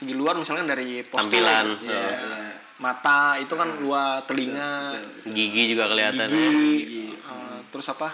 segi 0.00 0.16
luar 0.16 0.32
misalnya 0.32 0.72
dari 0.72 1.04
postur, 1.04 1.28
Tampilan, 1.28 1.66
Iya. 1.84 1.92
eh, 1.92 2.12
iya. 2.16 2.52
mata 2.80 3.36
itu 3.36 3.52
kan 3.52 3.68
luar 3.76 4.24
telinga, 4.24 4.96
gigi 5.28 5.76
juga 5.76 5.92
kelihatan 5.92 6.24
ya. 6.24 6.40
gigi, 6.40 7.12
eh, 7.12 7.58
terus 7.68 7.92
apa? 7.92 8.08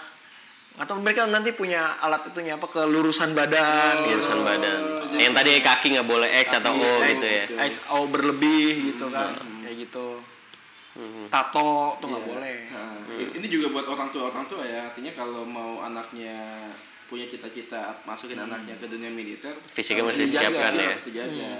Atau 0.76 0.98
mereka 0.98 1.24
nanti 1.30 1.54
punya 1.54 1.96
alat 2.02 2.26
itunya 2.26 2.58
apa 2.58 2.66
kelurusan 2.66 3.32
badan, 3.32 4.02
gitu. 4.02 4.18
Urusan 4.18 4.42
badan. 4.42 4.80
Yang 5.14 5.32
tadi 5.32 5.50
kaki 5.62 5.86
nggak 5.94 6.08
boleh 6.10 6.28
X 6.42 6.58
atau 6.58 6.74
O 6.74 6.90
gitu 7.06 7.24
ya. 7.24 7.44
X 7.64 7.86
O 7.94 8.10
berlebih 8.10 8.92
gitu 8.92 9.06
kan, 9.08 9.38
kayak 9.62 9.86
gitu. 9.86 10.20
Tato 11.30 12.00
tuh 12.02 12.06
nggak 12.08 12.24
boleh. 12.24 12.56
Nah, 12.72 12.96
Ini 13.16 13.46
juga 13.48 13.72
buat 13.72 13.86
orang 13.88 14.08
tua 14.10 14.28
orang 14.28 14.44
tua 14.44 14.64
ya. 14.64 14.88
Artinya 14.92 15.12
kalau 15.14 15.44
mau 15.44 15.80
anaknya 15.80 16.66
punya 17.06 17.24
cita-cita 17.24 18.02
masukin 18.02 18.36
anaknya 18.36 18.74
ke 18.76 18.90
dunia 18.90 19.08
militer, 19.08 19.54
Fisiknya 19.72 20.10
mesti 20.10 20.26
disiapkan 20.26 20.72
ya. 20.74 20.90
Harus 20.90 21.06
dijaga. 21.06 21.52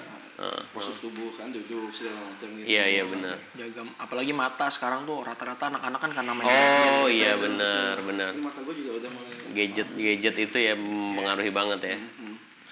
Postur 0.68 0.96
tubuh 1.00 1.32
kan 1.32 1.48
duduk 1.48 1.88
segala 1.88 2.28
macam 2.28 2.48
gitu. 2.54 2.68
Iya 2.68 2.84
iya 2.86 3.02
benar. 3.02 3.36
Jaga 3.56 3.80
apalagi 3.96 4.30
mata 4.30 4.68
sekarang 4.68 5.02
tuh 5.02 5.24
rata-rata 5.24 5.72
anak-anak 5.72 5.96
kan 5.96 6.12
karena 6.12 6.32
main 6.32 6.44
Oh 6.44 7.08
iya 7.08 7.32
benar 7.34 7.96
benar. 8.00 8.30
Ini 8.30 8.44
mata 8.44 8.60
gue 8.60 8.74
juga 8.76 8.90
udah 9.00 9.10
mulai 9.10 9.32
Gadget 9.56 9.88
gadget 9.96 10.36
itu 10.38 10.56
ya 10.58 10.74
mempengaruhi 10.76 11.48
banget 11.50 11.80
ya. 11.86 11.98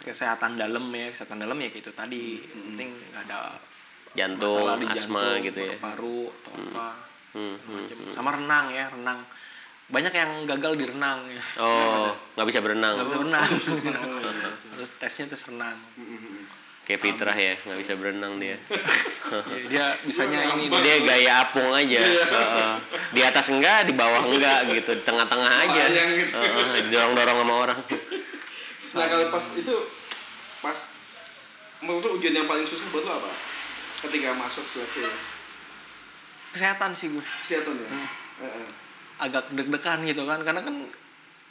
kesehatan 0.05 0.61
dalam 0.61 0.85
ya, 0.93 1.09
kesehatan 1.09 1.41
dalam 1.41 1.57
ya 1.57 1.69
gitu 1.71 1.89
tadi. 1.91 2.37
Yang 2.45 2.63
Penting 2.69 2.91
nggak 2.93 3.23
ada 3.25 3.41
Jantung, 4.13 4.53
masalah 4.63 4.77
di 4.77 4.87
asma 4.87 5.21
jantung, 5.25 5.45
gitu 5.49 5.61
ya. 5.65 5.75
paru 5.81 6.21
atau 6.31 6.53
apa. 6.55 6.89
Hmm, 7.33 7.57
hmm. 7.59 7.75
macam 7.83 7.99
sama 8.13 8.31
renang 8.31 8.67
ya 8.71 8.87
renang 8.87 9.19
banyak 9.85 10.15
yang 10.15 10.31
gagal 10.47 10.73
di 10.79 10.87
renang 10.87 11.19
ya 11.27 11.43
Oh 11.59 12.15
nggak 12.39 12.47
bisa 12.47 12.63
berenang. 12.63 12.95
nggak 12.95 13.07
bisa 13.11 13.19
berenang 13.19 13.49
terus 14.79 14.91
tesnya 14.97 15.27
tes 15.27 15.43
renang 15.51 15.75
Kayak 16.85 17.01
fitrah 17.01 17.37
ya 17.37 17.57
nggak 17.65 17.79
bisa 17.81 17.93
berenang 17.97 18.37
dia. 18.37 18.61
Ya, 18.61 19.57
dia 19.73 19.87
bisanya 20.05 20.45
ini 20.53 20.69
dia 20.69 20.97
gaya 21.01 21.33
apung 21.49 21.73
aja. 21.73 22.01
Heeh. 22.01 22.73
Di 23.17 23.21
atas 23.25 23.49
enggak, 23.49 23.89
di 23.89 23.97
bawah 23.97 24.29
enggak 24.29 24.69
gitu, 24.69 24.93
di 24.93 25.03
tengah-tengah 25.03 25.53
aja. 25.65 25.83
Melayang 25.89 26.13
gitu. 26.21 26.37
Heeh, 26.37 26.75
Dorong-dorong 26.93 27.39
sama 27.41 27.55
orang. 27.57 27.79
Nah 28.95 29.07
kalau 29.09 29.27
pas 29.33 29.45
itu 29.57 29.77
pas 30.61 30.79
menurut 31.81 32.05
lu 32.05 32.11
ujian 32.21 32.37
yang 32.37 32.49
paling 32.49 32.69
susah 32.69 32.85
buat 32.93 33.05
lu 33.09 33.13
apa? 33.17 33.33
Ketika 34.05 34.37
masuk 34.37 34.69
seleksi 34.69 35.09
kesehatan 36.55 36.95
sih 36.95 37.11
gue 37.11 37.25
kesehatan 37.43 37.75
ya. 37.75 37.89
Hmm. 37.91 38.09
Heeh. 38.47 38.69
agak 39.15 39.47
deg-degan 39.55 40.03
gitu 40.11 40.27
kan 40.27 40.43
karena 40.43 40.63
kan 40.63 40.75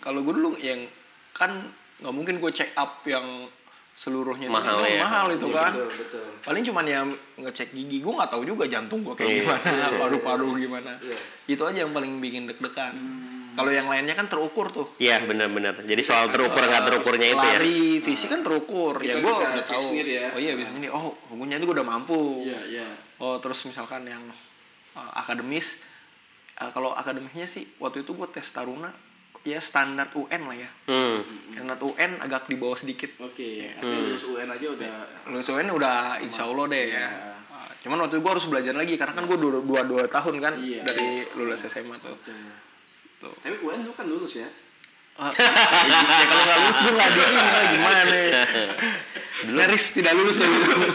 kalau 0.04 0.19
gue 0.19 0.36
dulu 0.36 0.52
yang 0.60 0.84
kan 1.32 1.72
nggak 2.00 2.12
mungkin 2.15 2.36
gue 2.43 2.52
check 2.52 2.76
up 2.76 3.04
yang 3.08 3.48
seluruhnya 3.94 4.50
itu 4.50 4.56
Mahal 4.56 4.76
kan 4.76 4.90
ya. 4.90 5.00
mahal 5.00 5.26
itu 5.30 5.48
Iya, 5.48 5.56
kan 5.56 5.72
Betul 5.72 5.90
betul. 5.96 6.26
paling 6.42 6.64
cuman 6.66 6.86
ya 6.86 7.00
ngecek 7.38 7.70
gigi 7.72 7.98
gue 8.00 8.14
nggak 8.14 8.32
tahu 8.32 8.42
juga 8.44 8.66
jantung 8.66 9.00
gue 9.02 9.14
kayak 9.14 9.30
Iya. 9.30 9.40
gimana 9.46 9.86
paru-paru 10.02 10.50
gimana 10.58 10.92
Iya. 10.98 11.18
itu 11.48 11.62
aja 11.62 11.78
yang 11.82 11.94
paling 11.94 12.18
bikin 12.18 12.50
deg-degan 12.50 12.94
kalau 13.54 13.70
yang 13.70 13.86
lainnya 13.86 14.18
kan 14.18 14.26
terukur 14.26 14.66
tuh 14.68 14.98
Iya 14.98 15.22
benar-benar. 15.22 15.78
Jadi 15.78 16.02
soal 16.02 16.26
terukur 16.28 16.58
nggak 16.60 16.90
terukurnya 16.90 17.28
itu 17.30 17.38
ya. 17.38 17.54
lari 17.54 17.82
fisik 18.02 18.34
kan 18.34 18.42
terukur 18.42 18.98
ya 18.98 19.14
Kita 19.14 19.22
gue 19.22 19.30
udah 19.32 19.64
tahu 19.64 19.82
sendiri 19.84 20.12
ya. 20.12 20.28
oh 20.34 20.40
iya 20.42 20.54
bisa 20.58 20.70
sendiri 20.74 20.90
oh 20.90 21.14
gue 21.14 21.46
gue 21.54 21.76
udah 21.78 21.86
mampu 21.86 22.50
Iya 22.50 22.60
iya. 22.66 22.88
oh 23.22 23.38
terus 23.38 23.62
misalkan 23.64 24.10
yang 24.10 24.26
uh, 24.98 25.12
akademis 25.14 25.86
uh, 26.58 26.74
kalau 26.74 26.98
akademisnya 26.98 27.46
sih 27.46 27.70
waktu 27.78 28.02
itu 28.02 28.12
gue 28.12 28.26
tes 28.34 28.50
taruna 28.50 28.89
ya 29.44 29.60
standar 29.60 30.08
UN 30.14 30.41
lah 30.44 30.56
ya 30.56 30.70
Hmm. 30.86 31.20
standar 31.52 31.78
UN 31.78 32.12
agak 32.18 32.48
di 32.48 32.56
bawah 32.56 32.74
sedikit 32.74 33.12
Oke. 33.20 33.44
Iya. 33.62 33.76
Akhirnya 33.76 34.00
lulus 34.08 34.24
UN 34.26 34.50
aja 34.50 34.68
udah. 34.70 34.96
lulus 35.28 35.48
UN 35.50 35.68
udah 35.70 35.98
insya 36.20 36.44
Allah 36.44 36.66
deh 36.66 36.86
ya 36.86 36.96
Iya. 37.04 37.08
Uh, 37.46 37.70
cuman 37.82 37.98
waktu 38.02 38.16
itu 38.16 38.22
gue 38.22 38.32
harus 38.32 38.48
belajar 38.48 38.74
lagi 38.74 38.94
karena 38.96 39.14
kan 39.14 39.24
gue 39.26 39.36
dua, 39.36 39.60
dua, 39.60 39.82
dua 39.84 40.04
tahun 40.08 40.36
kan 40.39 40.54
Iya. 40.56 40.82
dari 40.84 41.08
lulus 41.34 41.64
SMA 41.64 41.96
tuh 41.98 42.16
tuh 43.20 43.36
Tapi 43.38 43.56
UN 43.58 43.84
lu 43.84 43.91
kan 43.91 44.04
lulus 44.04 44.36
ya. 44.36 44.48
Uh, 45.14 45.30
ya, 45.30 46.26
kalau 46.26 46.41
nggak 46.41 46.57
lulus 46.57 46.78
gue 46.82 46.89
nggak 46.89 47.09
di 47.14 47.22
sini 47.22 47.38
lah 47.45 47.66
gimana 47.70 48.01
nyaris 49.43 49.84
tidak 49.93 50.14
lulus 50.16 50.38
ya 50.39 50.47
dulu. 50.47 50.88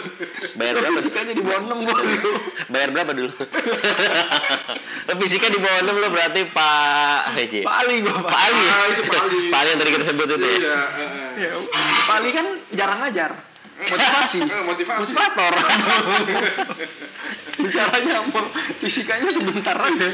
bayar 0.58 0.74
berapa 0.74 0.96
fisikanya 0.96 1.32
di 1.36 1.42
bawah 1.44 1.60
6 1.62 1.86
gua. 1.86 1.98
bayar 2.66 2.88
berapa 2.90 3.12
dulu 3.14 3.30
lo 5.06 5.12
fisika 5.22 5.46
di 5.46 5.58
bawah 5.60 5.80
6 5.86 6.02
lo 6.02 6.08
berarti 6.10 6.40
pak 6.50 7.20
Heci 7.36 7.60
Pak 7.62 7.76
Ali 7.84 8.02
gua, 8.02 8.18
Pak. 8.18 8.32
Pak 8.32 8.40
Ali 8.42 8.62
Ah, 8.64 8.84
itu 8.90 9.02
Pak 9.04 9.20
Ali. 9.22 9.40
Pak 9.52 9.58
Ali 9.62 9.68
yang 9.70 9.78
tadi 9.78 9.90
kita 9.94 10.04
sebut 10.08 10.26
itu 10.26 10.34
ya 10.40 10.50
Iya, 10.50 10.74
heeh. 10.98 11.30
Ya, 11.38 11.50
Pak 12.08 12.14
Ali 12.18 12.30
kan 12.34 12.46
jarang 12.74 12.98
ngajar. 13.04 13.30
Motivasi. 13.78 14.40
Eh, 14.42 14.62
motivasi. 14.66 15.00
Motivator. 15.06 15.52
Bicaranya 17.62 18.14
mau 18.26 18.42
fisikanya 18.82 19.30
sebentar 19.30 19.76
aja. 19.78 20.06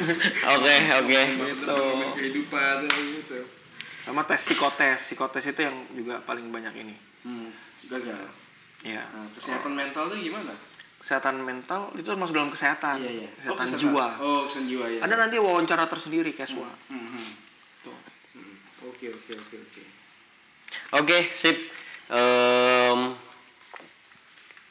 oke 0.53 0.75
oke 1.01 1.21
pengalaman 1.41 2.09
kehidupan 2.13 2.77
gitu. 2.93 3.39
Sama 4.05 4.21
tes 4.23 4.37
psikotes. 4.39 5.01
Psikotes 5.01 5.45
itu 5.47 5.61
yang 5.61 5.73
juga 5.91 6.21
paling 6.21 6.53
banyak 6.53 6.75
ini. 6.77 6.93
Hmm, 7.25 7.49
gagal. 7.89 8.21
Ya. 8.85 9.01
Nah, 9.09 9.25
kesehatan 9.33 9.73
mental 9.73 10.13
tuh 10.13 10.21
gimana? 10.21 10.53
Kesehatan 11.01 11.41
mental 11.41 11.89
itu 11.95 12.09
masuk 12.13 12.37
dalam 12.37 12.49
kesehatan. 12.49 13.01
Oh, 13.01 13.09
Kesehatan 13.09 13.67
kesehatan. 13.73 13.81
jiwa. 13.81 14.07
Oh, 14.21 14.41
kesehatan 14.45 14.69
jiwa 14.69 14.87
ya. 14.87 15.01
Ada 15.01 15.15
nanti 15.17 15.37
wawancara 15.37 15.85
tersendiri 15.85 16.33
casual. 16.33 16.69
Hmm, 16.89 17.17
hmm. 17.17 17.29
Tuh. 17.81 17.97
Hmm. 18.35 18.55
Oke, 18.85 19.09
oke, 19.09 19.33
oke, 19.35 19.57
oke. 19.59 19.83
oke 20.93 21.19
sip 21.31 21.57
Em, 22.05 23.17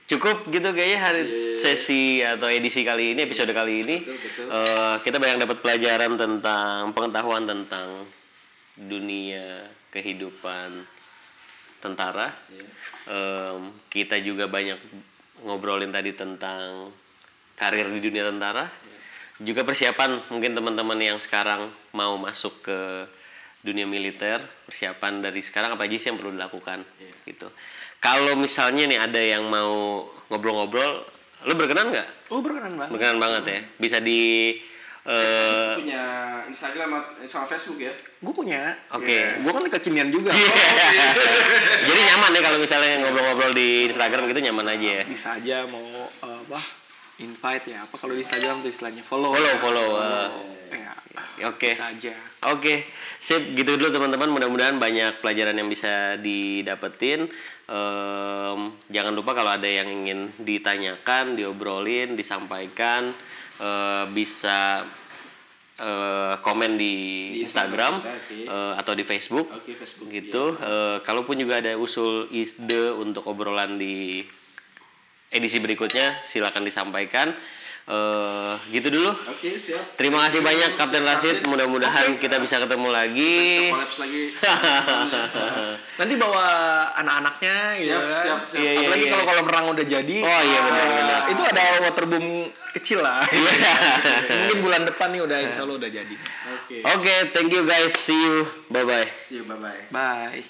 cukup 0.06 0.46
gitu 0.48 0.70
kayaknya 0.70 1.00
hari 1.02 1.20
Iya, 1.20 1.26
iya, 1.26 1.42
iya. 1.50 1.58
sesi 1.58 2.04
atau 2.22 2.46
edisi 2.46 2.86
kali 2.86 3.18
ini 3.18 3.26
episode 3.26 3.50
kali 3.50 3.82
ini 3.82 3.96
Betul, 4.06 4.18
betul. 4.22 4.46
Eh, 4.54 4.96
kita 5.02 5.18
banyak 5.18 5.42
dapat 5.42 5.58
pelajaran 5.58 6.14
tentang 6.14 6.94
pengetahuan 6.94 7.50
tentang 7.50 8.06
dunia 8.78 9.70
kehidupan 9.94 10.86
tentara. 11.84 12.32
Iya. 12.50 12.68
Em, 13.12 13.62
kita 13.92 14.18
juga 14.24 14.48
banyak 14.48 14.80
ngobrolin 15.44 15.92
tadi 15.92 16.16
tentang 16.16 16.90
karir 17.60 17.92
di 17.92 18.00
dunia 18.00 18.30
tentara. 18.32 18.66
Juga 19.44 19.66
persiapan 19.68 20.32
mungkin 20.32 20.56
teman-teman 20.56 20.98
yang 21.02 21.18
sekarang 21.20 21.68
mau 21.92 22.16
masuk 22.16 22.64
ke 22.64 22.80
dunia 23.64 23.88
militer 23.88 24.44
persiapan 24.68 25.24
dari 25.24 25.40
sekarang 25.40 25.80
apa 25.80 25.88
aja 25.88 25.96
sih 25.96 26.08
yang 26.12 26.20
perlu 26.20 26.36
dilakukan 26.36 26.84
gitu. 27.24 27.48
Kalau 28.04 28.36
misalnya 28.36 28.84
nih 28.84 29.00
ada 29.00 29.22
yang 29.24 29.48
mau 29.48 30.04
ngobrol-ngobrol 30.28 31.08
lo 31.44 31.54
berkenan 31.56 31.92
nggak? 31.92 32.32
Oh 32.32 32.40
berkenan 32.44 32.76
banget. 32.76 32.92
berkenan 32.92 33.20
banget 33.20 33.44
ya. 33.48 33.60
Bisa 33.80 33.98
di 34.04 34.56
eh, 35.12 35.74
punya 35.80 36.04
Instagram 36.48 36.90
sama 37.28 37.46
Facebook 37.48 37.80
ya? 37.80 37.94
Gue 38.24 38.34
punya. 38.34 38.76
oke 38.92 39.18
Gue 39.44 39.52
kan 39.52 39.64
kekinian 39.80 40.10
juga. 40.10 40.32
jadi 41.90 42.02
nyaman 42.14 42.32
ya 42.36 42.42
kalau 42.42 42.60
misalnya 42.60 43.04
ngobrol-ngobrol 43.04 43.52
di 43.52 43.88
Instagram 43.92 44.32
gitu 44.32 44.40
nyaman 44.40 44.68
aja 44.72 44.88
ya 45.02 45.04
Bisa 45.04 45.36
aja 45.36 45.68
mau 45.68 45.84
eh, 46.08 46.38
apa? 46.48 46.60
Invite 47.22 47.66
ya. 47.78 47.86
Apa 47.86 47.96
kalau 48.02 48.18
di 48.18 48.26
Instagram 48.26 48.66
tuh 48.66 48.70
istilahnya 48.74 49.04
follow. 49.06 49.36
follow 49.36 49.56
follow 49.62 49.90
eh. 50.02 50.30
Ya. 50.74 50.94
Oke. 51.50 51.76
Bisa 51.76 51.94
aja. 51.94 52.14
Oke, 52.52 52.84
sip 53.24 53.56
gitu 53.56 53.80
dulu 53.80 53.94
teman-teman. 53.94 54.28
Mudah-mudahan 54.28 54.76
banyak 54.82 55.24
pelajaran 55.24 55.56
yang 55.56 55.70
bisa 55.72 56.20
didapetin. 56.20 57.32
Em, 57.64 58.60
jangan 58.92 59.14
lupa 59.16 59.32
kalau 59.32 59.56
ada 59.56 59.64
yang 59.64 59.88
ingin 59.88 60.36
ditanyakan, 60.36 61.40
diobrolin, 61.40 62.20
disampaikan, 62.20 63.16
eh, 63.60 64.06
bisa 64.14 64.88
eh, 65.78 66.36
komen 66.40 66.78
di, 66.78 66.96
Di 67.38 67.46
Instagram, 67.46 67.94
Instagram 67.94 67.94
kita, 68.02 68.14
oke. 68.18 68.38
eh, 68.50 68.74
atau 68.80 68.94
di 68.94 69.04
Facebook. 69.04 69.48
Oke, 69.54 69.74
Facebook. 69.74 70.08
Gitu. 70.10 70.44
Eh, 70.62 70.98
kalaupun 71.02 71.36
juga 71.38 71.60
ada 71.60 71.74
usul 71.76 72.30
ide 72.30 72.94
untuk 72.94 73.26
obrolan 73.30 73.78
di 73.78 74.24
edisi 75.34 75.58
berikutnya, 75.58 76.22
silakan 76.22 76.62
disampaikan. 76.62 77.34
Eh, 77.84 78.54
gitu 78.72 78.88
dulu. 78.96 79.12
Oke, 79.12 79.60
siap. 79.60 80.00
Terima 80.00 80.24
kasih 80.24 80.40
banyak 80.40 80.80
Kapten 80.80 81.04
Rasid. 81.04 81.44
Mudah-mudahan 81.52 82.16
kita 82.16 82.40
bisa 82.40 82.56
ketemu 82.64 82.88
lagi. 82.88 83.76
Lagi. 83.76 84.24
Nanti 86.00 86.14
bawa 86.16 86.48
anak-anaknya 86.96 87.84
gitu 87.84 87.92
Siap, 87.92 88.04
kan. 88.08 88.24
siap, 88.24 88.40
siap. 88.48 88.60
Iya, 88.64 88.72
iya, 88.72 88.80
Apalagi 88.88 89.04
iya. 89.04 89.12
kalau 89.12 89.24
kolam 89.28 89.46
renang 89.52 89.68
udah 89.76 89.86
jadi. 89.86 90.18
Oh, 90.24 90.42
iya, 90.48 90.60
benar, 90.64 90.80
eh, 90.80 90.96
benar. 90.96 91.20
Itu 91.28 91.42
ada 91.44 91.64
waterboom 91.84 92.28
kecil 92.72 93.00
lah. 93.04 93.28
Iya. 93.36 93.76
Mungkin 94.48 94.60
bulan 94.64 94.82
depan 94.88 95.12
nih 95.12 95.22
udah 95.28 95.38
insya 95.44 95.68
Allah 95.68 95.76
udah 95.76 95.92
jadi. 95.92 96.16
Oke. 96.56 96.76
Oke, 96.88 97.16
thank 97.36 97.52
you 97.52 97.68
guys. 97.68 97.92
See 97.92 98.16
you. 98.16 98.48
Bye 98.72 98.88
bye. 98.88 99.08
See 99.20 99.40
you, 99.40 99.44
bye-bye. 99.44 99.92
Bye. 99.92 100.48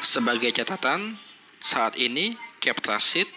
Sebagai 0.00 0.56
catatan, 0.56 1.20
saat 1.60 2.00
ini 2.00 2.45
Keptrasit 2.66 3.30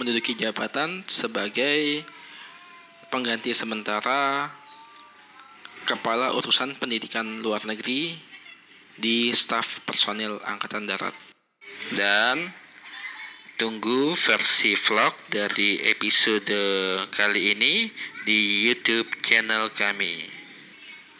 menduduki 0.00 0.32
jabatan 0.32 1.04
sebagai 1.04 2.00
pengganti 3.12 3.52
sementara 3.52 4.48
Kepala 5.84 6.32
Urusan 6.32 6.72
Pendidikan 6.80 7.44
Luar 7.44 7.60
Negeri 7.68 8.16
di 8.96 9.28
staf 9.36 9.84
personil 9.84 10.40
Angkatan 10.48 10.88
Darat. 10.88 11.12
Dan 11.92 12.48
tunggu 13.60 14.16
versi 14.16 14.72
vlog 14.72 15.20
dari 15.28 15.76
episode 15.92 16.56
kali 17.12 17.52
ini 17.52 17.92
di 18.24 18.64
YouTube 18.64 19.20
channel 19.20 19.68
kami. 19.76 20.16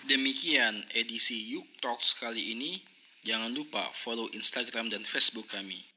Demikian 0.08 0.88
edisi 0.96 1.52
Yuk 1.52 1.68
Talks 1.84 2.16
kali 2.16 2.56
ini. 2.56 2.80
Jangan 3.28 3.52
lupa 3.52 3.84
follow 3.92 4.32
Instagram 4.32 4.88
dan 4.88 5.04
Facebook 5.04 5.52
kami. 5.52 5.91